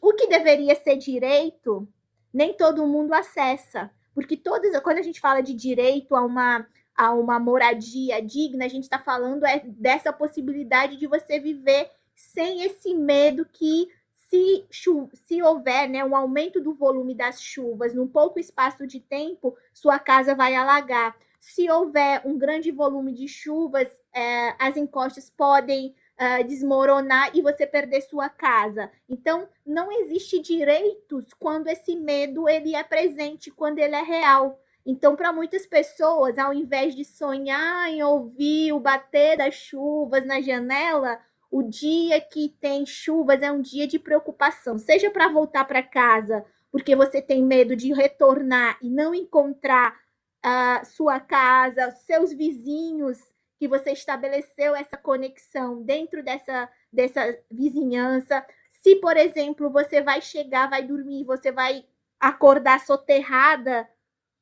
O 0.00 0.12
que 0.14 0.26
deveria 0.28 0.74
ser 0.76 0.96
direito, 0.96 1.88
nem 2.32 2.54
todo 2.54 2.86
mundo 2.86 3.12
acessa. 3.12 3.90
Porque 4.14 4.36
todas, 4.36 4.78
quando 4.80 4.98
a 4.98 5.02
gente 5.02 5.20
fala 5.20 5.40
de 5.40 5.54
direito 5.54 6.14
a 6.14 6.24
uma, 6.24 6.66
a 6.98 7.12
uma 7.14 7.38
moradia 7.38 8.20
digna, 8.20 8.64
a 8.64 8.68
gente 8.68 8.82
está 8.82 8.98
falando 8.98 9.46
é 9.46 9.62
dessa 9.64 10.12
possibilidade 10.12 10.96
de 10.96 11.06
você 11.06 11.38
viver 11.38 11.88
sem 12.16 12.64
esse 12.64 12.92
medo 12.92 13.46
que 13.46 13.88
se, 14.12 14.66
se 15.14 15.40
houver 15.40 15.88
né, 15.88 16.04
um 16.04 16.16
aumento 16.16 16.60
do 16.60 16.74
volume 16.74 17.14
das 17.14 17.40
chuvas 17.40 17.94
num 17.94 18.08
pouco 18.08 18.40
espaço 18.40 18.84
de 18.84 18.98
tempo, 18.98 19.56
sua 19.72 20.00
casa 20.00 20.34
vai 20.34 20.56
alagar. 20.56 21.16
Se 21.38 21.70
houver 21.70 22.20
um 22.26 22.36
grande 22.36 22.72
volume 22.72 23.12
de 23.12 23.28
chuvas, 23.28 23.88
é, 24.12 24.56
as 24.58 24.76
encostas 24.76 25.30
podem 25.30 25.94
uh, 26.18 26.44
desmoronar 26.46 27.30
e 27.32 27.40
você 27.40 27.64
perder 27.64 28.02
sua 28.02 28.28
casa. 28.28 28.90
Então, 29.08 29.48
não 29.64 29.90
existe 29.92 30.40
direitos 30.40 31.26
quando 31.38 31.68
esse 31.68 31.94
medo 31.94 32.48
ele 32.48 32.74
é 32.74 32.82
presente, 32.82 33.52
quando 33.52 33.78
ele 33.78 33.94
é 33.94 34.02
real. 34.02 34.60
Então, 34.90 35.14
para 35.14 35.34
muitas 35.34 35.66
pessoas, 35.66 36.38
ao 36.38 36.54
invés 36.54 36.94
de 36.94 37.04
sonhar 37.04 37.90
em 37.90 38.02
ouvir 38.02 38.72
o 38.72 38.80
bater 38.80 39.36
das 39.36 39.52
chuvas 39.52 40.24
na 40.24 40.40
janela, 40.40 41.20
o 41.50 41.62
dia 41.62 42.18
que 42.22 42.56
tem 42.58 42.86
chuvas 42.86 43.42
é 43.42 43.52
um 43.52 43.60
dia 43.60 43.86
de 43.86 43.98
preocupação, 43.98 44.78
seja 44.78 45.10
para 45.10 45.28
voltar 45.28 45.66
para 45.66 45.82
casa, 45.82 46.42
porque 46.72 46.96
você 46.96 47.20
tem 47.20 47.44
medo 47.44 47.76
de 47.76 47.92
retornar 47.92 48.78
e 48.80 48.88
não 48.88 49.14
encontrar 49.14 49.94
a 50.42 50.82
sua 50.86 51.20
casa, 51.20 51.90
seus 52.06 52.32
vizinhos, 52.32 53.18
que 53.58 53.68
você 53.68 53.90
estabeleceu 53.90 54.74
essa 54.74 54.96
conexão 54.96 55.82
dentro 55.82 56.22
dessa, 56.22 56.66
dessa 56.90 57.38
vizinhança. 57.50 58.42
Se, 58.70 58.96
por 58.96 59.18
exemplo, 59.18 59.68
você 59.68 60.00
vai 60.00 60.22
chegar, 60.22 60.70
vai 60.70 60.82
dormir, 60.82 61.24
você 61.24 61.52
vai 61.52 61.84
acordar 62.18 62.80
soterrada 62.80 63.86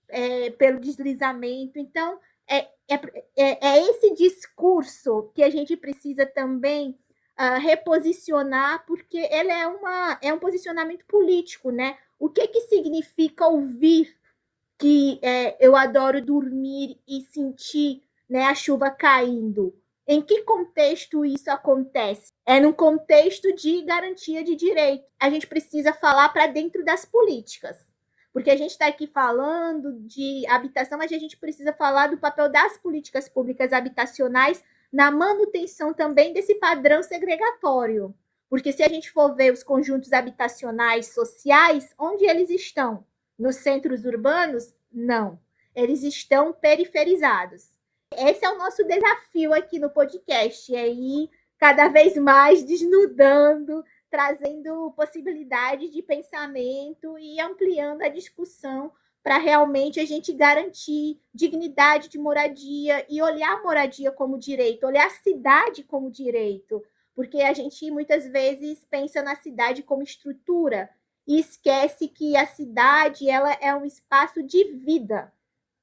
é, 0.09 0.51
pelo 0.51 0.81
deslizamento. 0.81 1.79
Então, 1.79 2.19
é, 2.49 2.59
é, 2.89 2.95
é, 3.37 3.69
é, 3.69 3.91
esse 3.91 4.15
discurso 4.15 5.31
que 5.35 5.43
a 5.43 5.51
gente 5.51 5.77
precisa 5.77 6.25
também 6.25 6.99
uh, 7.39 7.61
reposicionar, 7.61 8.85
porque 8.87 9.19
ele 9.19 9.51
é, 9.51 9.67
uma, 9.67 10.19
é 10.23 10.33
um 10.33 10.39
posicionamento 10.39 11.05
político, 11.07 11.71
né? 11.71 11.99
O 12.19 12.31
que, 12.31 12.47
que 12.49 12.61
significa 12.63 13.47
ouvir 13.47 14.17
que 14.79 15.19
é, 15.23 15.57
eu 15.65 15.75
adoro 15.75 16.25
dormir 16.25 17.01
e 17.09 17.23
sentir 17.23 18.03
né, 18.29 18.45
a 18.45 18.55
chuva 18.55 18.91
caindo. 18.91 19.75
Em 20.07 20.23
que 20.23 20.43
contexto 20.43 21.25
isso 21.25 21.51
acontece? 21.51 22.29
É 22.47 22.61
num 22.61 22.73
contexto 22.73 23.53
de 23.55 23.83
garantia 23.83 24.45
de 24.45 24.55
direito. 24.55 25.05
A 25.19 25.29
gente 25.29 25.47
precisa 25.47 25.93
falar 25.93 26.29
para 26.29 26.47
dentro 26.47 26.85
das 26.85 27.05
políticas. 27.05 27.77
Porque 28.37 28.51
a 28.51 28.57
gente 28.57 28.73
está 28.73 28.87
aqui 28.87 29.07
falando 29.07 29.95
de 30.01 30.47
habitação, 30.47 30.99
mas 30.99 31.11
a 31.11 31.17
gente 31.17 31.39
precisa 31.39 31.73
falar 31.73 32.09
do 32.09 32.19
papel 32.19 32.51
das 32.51 32.77
políticas 32.77 33.31
públicas 33.31 33.73
habitacionais 33.73 34.63
na 34.93 35.11
manutenção 35.11 35.95
também 35.95 36.35
desse 36.35 36.55
padrão 36.57 37.03
segregatório. 37.03 38.15
Porque 38.51 38.73
se 38.73 38.83
a 38.83 38.91
gente 38.91 39.11
for 39.11 39.35
ver 39.35 39.55
os 39.55 39.63
conjuntos 39.63 40.13
habitacionais 40.13 41.15
sociais, 41.15 41.95
onde 41.99 42.27
eles 42.27 42.51
estão? 42.51 43.07
Nos 43.39 43.57
centros 43.57 44.05
urbanos? 44.05 44.75
Não. 44.93 45.41
Eles 45.75 46.03
estão 46.03 46.53
periferizados. 46.53 47.71
Esse 48.15 48.45
é 48.45 48.51
o 48.51 48.59
nosso 48.59 48.85
desafio 48.85 49.55
aqui 49.55 49.79
no 49.79 49.89
podcast, 49.89 50.77
é 50.77 50.87
ir 50.87 51.31
cada 51.57 51.89
vez 51.89 52.19
mais 52.19 52.63
desnudando, 52.63 53.83
trazendo 54.11 54.93
possibilidades 54.93 55.91
de 55.91 56.03
pensamento 56.03 57.19
e 57.19 57.41
ampliando 57.41 58.03
a 58.03 58.09
discussão 58.09 58.93
para 59.23 59.39
realmente 59.39 59.99
a 59.99 60.05
gente 60.05 60.33
garantir 60.33 61.21
dignidade 61.35 62.09
de 62.09 62.17
moradia 62.17 63.05
e 63.09 63.21
olhar 63.21 63.55
a 63.55 63.63
moradia 63.63 64.13
como 64.13 64.39
direito, 64.39 64.87
olhar 64.87 65.07
a 65.07 65.11
cidade 65.11 65.83
como 65.83 66.11
direito, 66.11 66.81
porque 67.13 67.43
a 67.43 67.53
gente 67.53 67.91
muitas 67.91 68.29
vezes 68.29 68.85
pensa 68.89 69.23
na 69.23 69.35
cidade 69.35 69.83
como 69.83 70.03
estrutura 70.03 70.89
e 71.27 71.41
esquece 71.41 72.07
que 72.07 72.37
a 72.37 72.47
cidade 72.47 73.29
ela 73.29 73.53
é 73.55 73.75
um 73.75 73.85
espaço 73.85 74.43
de 74.43 74.63
vida, 74.75 75.33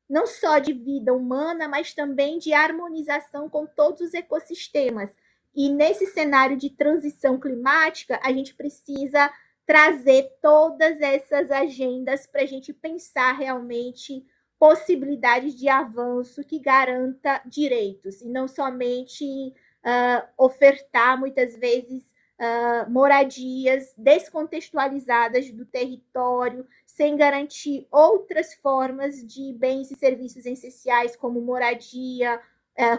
não 0.09 0.25
só 0.25 0.59
de 0.59 0.71
vida 0.71 1.13
humana, 1.13 1.67
mas 1.67 1.93
também 1.93 2.39
de 2.39 2.53
harmonização 2.53 3.49
com 3.49 3.65
todos 3.65 3.99
os 3.99 4.13
ecossistemas. 4.13 5.13
E 5.55 5.69
nesse 5.69 6.07
cenário 6.07 6.57
de 6.57 6.69
transição 6.69 7.39
climática, 7.39 8.19
a 8.23 8.31
gente 8.31 8.55
precisa 8.55 9.31
trazer 9.65 10.29
todas 10.41 10.99
essas 10.99 11.51
agendas 11.51 12.27
para 12.27 12.41
a 12.41 12.45
gente 12.45 12.73
pensar 12.73 13.33
realmente 13.33 14.25
possibilidades 14.59 15.55
de 15.55 15.67
avanço 15.67 16.43
que 16.43 16.59
garanta 16.59 17.41
direitos 17.45 18.21
e 18.21 18.29
não 18.29 18.47
somente 18.47 19.25
uh, 19.25 20.27
ofertar 20.37 21.19
muitas 21.19 21.55
vezes 21.57 22.03
uh, 22.39 22.89
moradias 22.89 23.93
descontextualizadas 23.97 25.51
do 25.51 25.65
território, 25.65 26.65
sem 26.85 27.17
garantir 27.17 27.87
outras 27.91 28.53
formas 28.53 29.15
de 29.25 29.53
bens 29.53 29.91
e 29.91 29.95
serviços 29.95 30.45
essenciais, 30.45 31.15
como 31.15 31.41
moradia, 31.41 32.39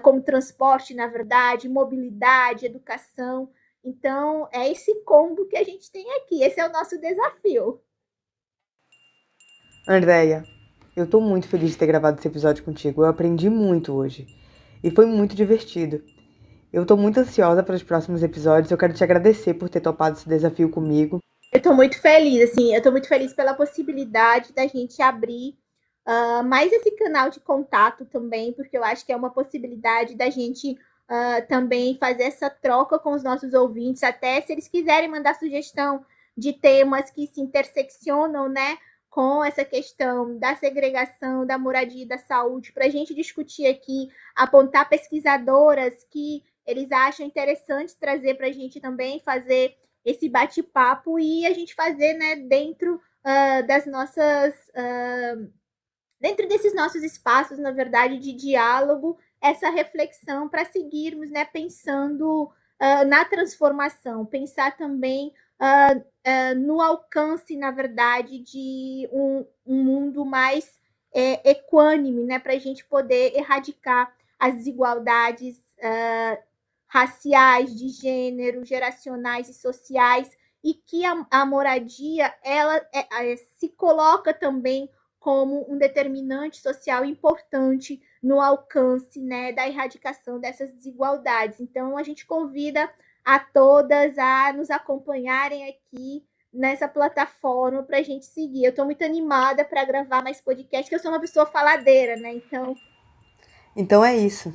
como 0.02 0.22
transporte, 0.22 0.94
na 0.94 1.06
verdade, 1.06 1.68
mobilidade, 1.68 2.66
educação. 2.66 3.50
Então, 3.82 4.48
é 4.52 4.70
esse 4.70 4.94
combo 5.04 5.46
que 5.46 5.56
a 5.56 5.64
gente 5.64 5.90
tem 5.90 6.10
aqui. 6.16 6.42
Esse 6.42 6.60
é 6.60 6.66
o 6.66 6.72
nosso 6.72 6.98
desafio. 6.98 7.80
Andréia, 9.86 10.42
eu 10.96 11.04
estou 11.04 11.20
muito 11.20 11.48
feliz 11.48 11.72
de 11.72 11.78
ter 11.78 11.86
gravado 11.86 12.18
esse 12.18 12.28
episódio 12.28 12.64
contigo. 12.64 13.02
Eu 13.02 13.08
aprendi 13.08 13.50
muito 13.50 13.92
hoje. 13.92 14.26
E 14.82 14.90
foi 14.90 15.06
muito 15.06 15.34
divertido. 15.34 16.02
Eu 16.72 16.82
estou 16.82 16.96
muito 16.96 17.20
ansiosa 17.20 17.62
para 17.62 17.74
os 17.74 17.82
próximos 17.82 18.22
episódios. 18.22 18.70
Eu 18.70 18.78
quero 18.78 18.94
te 18.94 19.04
agradecer 19.04 19.54
por 19.54 19.68
ter 19.68 19.80
topado 19.80 20.16
esse 20.16 20.28
desafio 20.28 20.70
comigo. 20.70 21.20
Eu 21.52 21.58
estou 21.58 21.74
muito 21.74 22.00
feliz, 22.00 22.50
assim, 22.50 22.72
eu 22.72 22.78
estou 22.78 22.90
muito 22.90 23.06
feliz 23.06 23.32
pela 23.32 23.54
possibilidade 23.54 24.52
da 24.52 24.66
gente 24.66 25.00
abrir 25.00 25.56
uh, 26.06 26.44
mais 26.44 26.72
esse 26.72 26.90
canal 26.92 27.30
de 27.30 27.40
contato 27.40 28.04
também, 28.04 28.52
porque 28.52 28.76
eu 28.76 28.84
acho 28.84 29.04
que 29.04 29.12
é 29.12 29.16
uma 29.16 29.30
possibilidade 29.30 30.14
da 30.14 30.30
gente 30.30 30.72
uh, 30.72 31.46
também 31.48 31.96
fazer 31.98 32.24
essa 32.24 32.48
troca 32.50 32.98
com 32.98 33.12
os 33.12 33.22
nossos 33.22 33.52
ouvintes, 33.54 34.02
até 34.02 34.40
se 34.40 34.52
eles 34.52 34.68
quiserem 34.68 35.08
mandar 35.08 35.34
sugestão 35.34 36.04
de 36.36 36.52
temas 36.52 37.10
que 37.10 37.26
se 37.26 37.40
interseccionam, 37.40 38.48
né? 38.48 38.78
com 39.14 39.44
essa 39.44 39.64
questão 39.64 40.36
da 40.40 40.56
segregação, 40.56 41.46
da 41.46 41.56
moradia 41.56 42.02
e 42.02 42.08
da 42.08 42.18
saúde, 42.18 42.72
para 42.72 42.86
a 42.86 42.88
gente 42.88 43.14
discutir 43.14 43.64
aqui, 43.64 44.08
apontar 44.34 44.88
pesquisadoras 44.88 46.04
que 46.10 46.42
eles 46.66 46.90
acham 46.90 47.24
interessante 47.24 47.96
trazer 47.96 48.34
para 48.34 48.48
a 48.48 48.52
gente 48.52 48.80
também 48.80 49.20
fazer 49.20 49.76
esse 50.04 50.28
bate-papo 50.28 51.16
e 51.20 51.46
a 51.46 51.52
gente 51.52 51.76
fazer 51.76 52.14
né, 52.14 52.34
dentro 52.36 52.96
uh, 52.96 53.64
das 53.68 53.86
nossas. 53.86 54.52
Uh, 54.70 55.48
dentro 56.24 56.48
desses 56.48 56.74
nossos 56.74 57.02
espaços, 57.02 57.58
na 57.58 57.70
verdade, 57.70 58.18
de 58.18 58.32
diálogo, 58.32 59.18
essa 59.42 59.68
reflexão 59.68 60.48
para 60.48 60.64
seguirmos 60.64 61.30
né, 61.30 61.44
pensando 61.44 62.44
uh, 62.44 63.04
na 63.06 63.26
transformação, 63.26 64.24
pensar 64.24 64.74
também 64.74 65.32
no 66.56 66.82
alcance, 66.82 67.56
na 67.56 67.70
verdade, 67.70 68.38
de 68.40 69.08
um, 69.12 69.46
um 69.64 69.82
mundo 69.82 70.24
mais 70.24 70.78
é, 71.14 71.50
equânime, 71.50 72.24
né, 72.24 72.38
para 72.38 72.54
a 72.54 72.58
gente 72.58 72.84
poder 72.84 73.36
erradicar 73.36 74.12
as 74.38 74.54
desigualdades 74.54 75.56
uh, 75.78 76.42
raciais, 76.86 77.74
de 77.74 77.88
gênero, 77.88 78.64
geracionais 78.64 79.48
e 79.48 79.54
sociais, 79.54 80.30
e 80.62 80.74
que 80.74 81.04
a, 81.04 81.26
a 81.30 81.46
moradia 81.46 82.34
ela 82.42 82.76
é, 82.92 83.32
é, 83.32 83.36
se 83.36 83.68
coloca 83.68 84.32
também 84.32 84.90
como 85.24 85.64
um 85.72 85.78
determinante 85.78 86.60
social 86.60 87.02
importante 87.02 87.98
no 88.22 88.42
alcance 88.42 89.18
né, 89.18 89.54
da 89.54 89.66
erradicação 89.66 90.38
dessas 90.38 90.70
desigualdades. 90.70 91.60
Então, 91.60 91.96
a 91.96 92.02
gente 92.02 92.26
convida 92.26 92.90
a 93.24 93.38
todas 93.38 94.18
a 94.18 94.52
nos 94.52 94.70
acompanharem 94.70 95.66
aqui 95.66 96.22
nessa 96.52 96.86
plataforma 96.86 97.82
para 97.82 98.00
a 98.00 98.02
gente 98.02 98.26
seguir. 98.26 98.64
Eu 98.64 98.70
estou 98.70 98.84
muito 98.84 99.02
animada 99.02 99.64
para 99.64 99.82
gravar 99.86 100.22
mais 100.22 100.42
podcast, 100.42 100.84
porque 100.84 100.96
eu 100.96 101.00
sou 101.00 101.10
uma 101.10 101.20
pessoa 101.20 101.46
faladeira, 101.46 102.16
né? 102.16 102.34
Então. 102.34 102.74
Então 103.74 104.04
é 104.04 104.14
isso. 104.14 104.52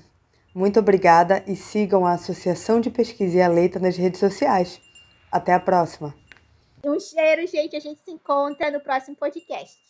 Muito 0.53 0.79
obrigada 0.79 1.43
e 1.47 1.55
sigam 1.55 2.05
a 2.05 2.13
Associação 2.13 2.79
de 2.79 2.91
Pesquisa 2.91 3.37
e 3.37 3.41
a 3.41 3.47
Leita 3.47 3.79
nas 3.79 3.97
redes 3.97 4.19
sociais. 4.19 4.79
Até 5.31 5.51
a 5.51 5.59
próxima. 5.59 6.13
Um 6.85 6.99
cheiro, 6.99 7.47
gente. 7.47 7.75
A 7.75 7.79
gente 7.79 7.99
se 8.01 8.11
encontra 8.11 8.69
no 8.69 8.79
próximo 8.79 9.15
podcast. 9.15 9.88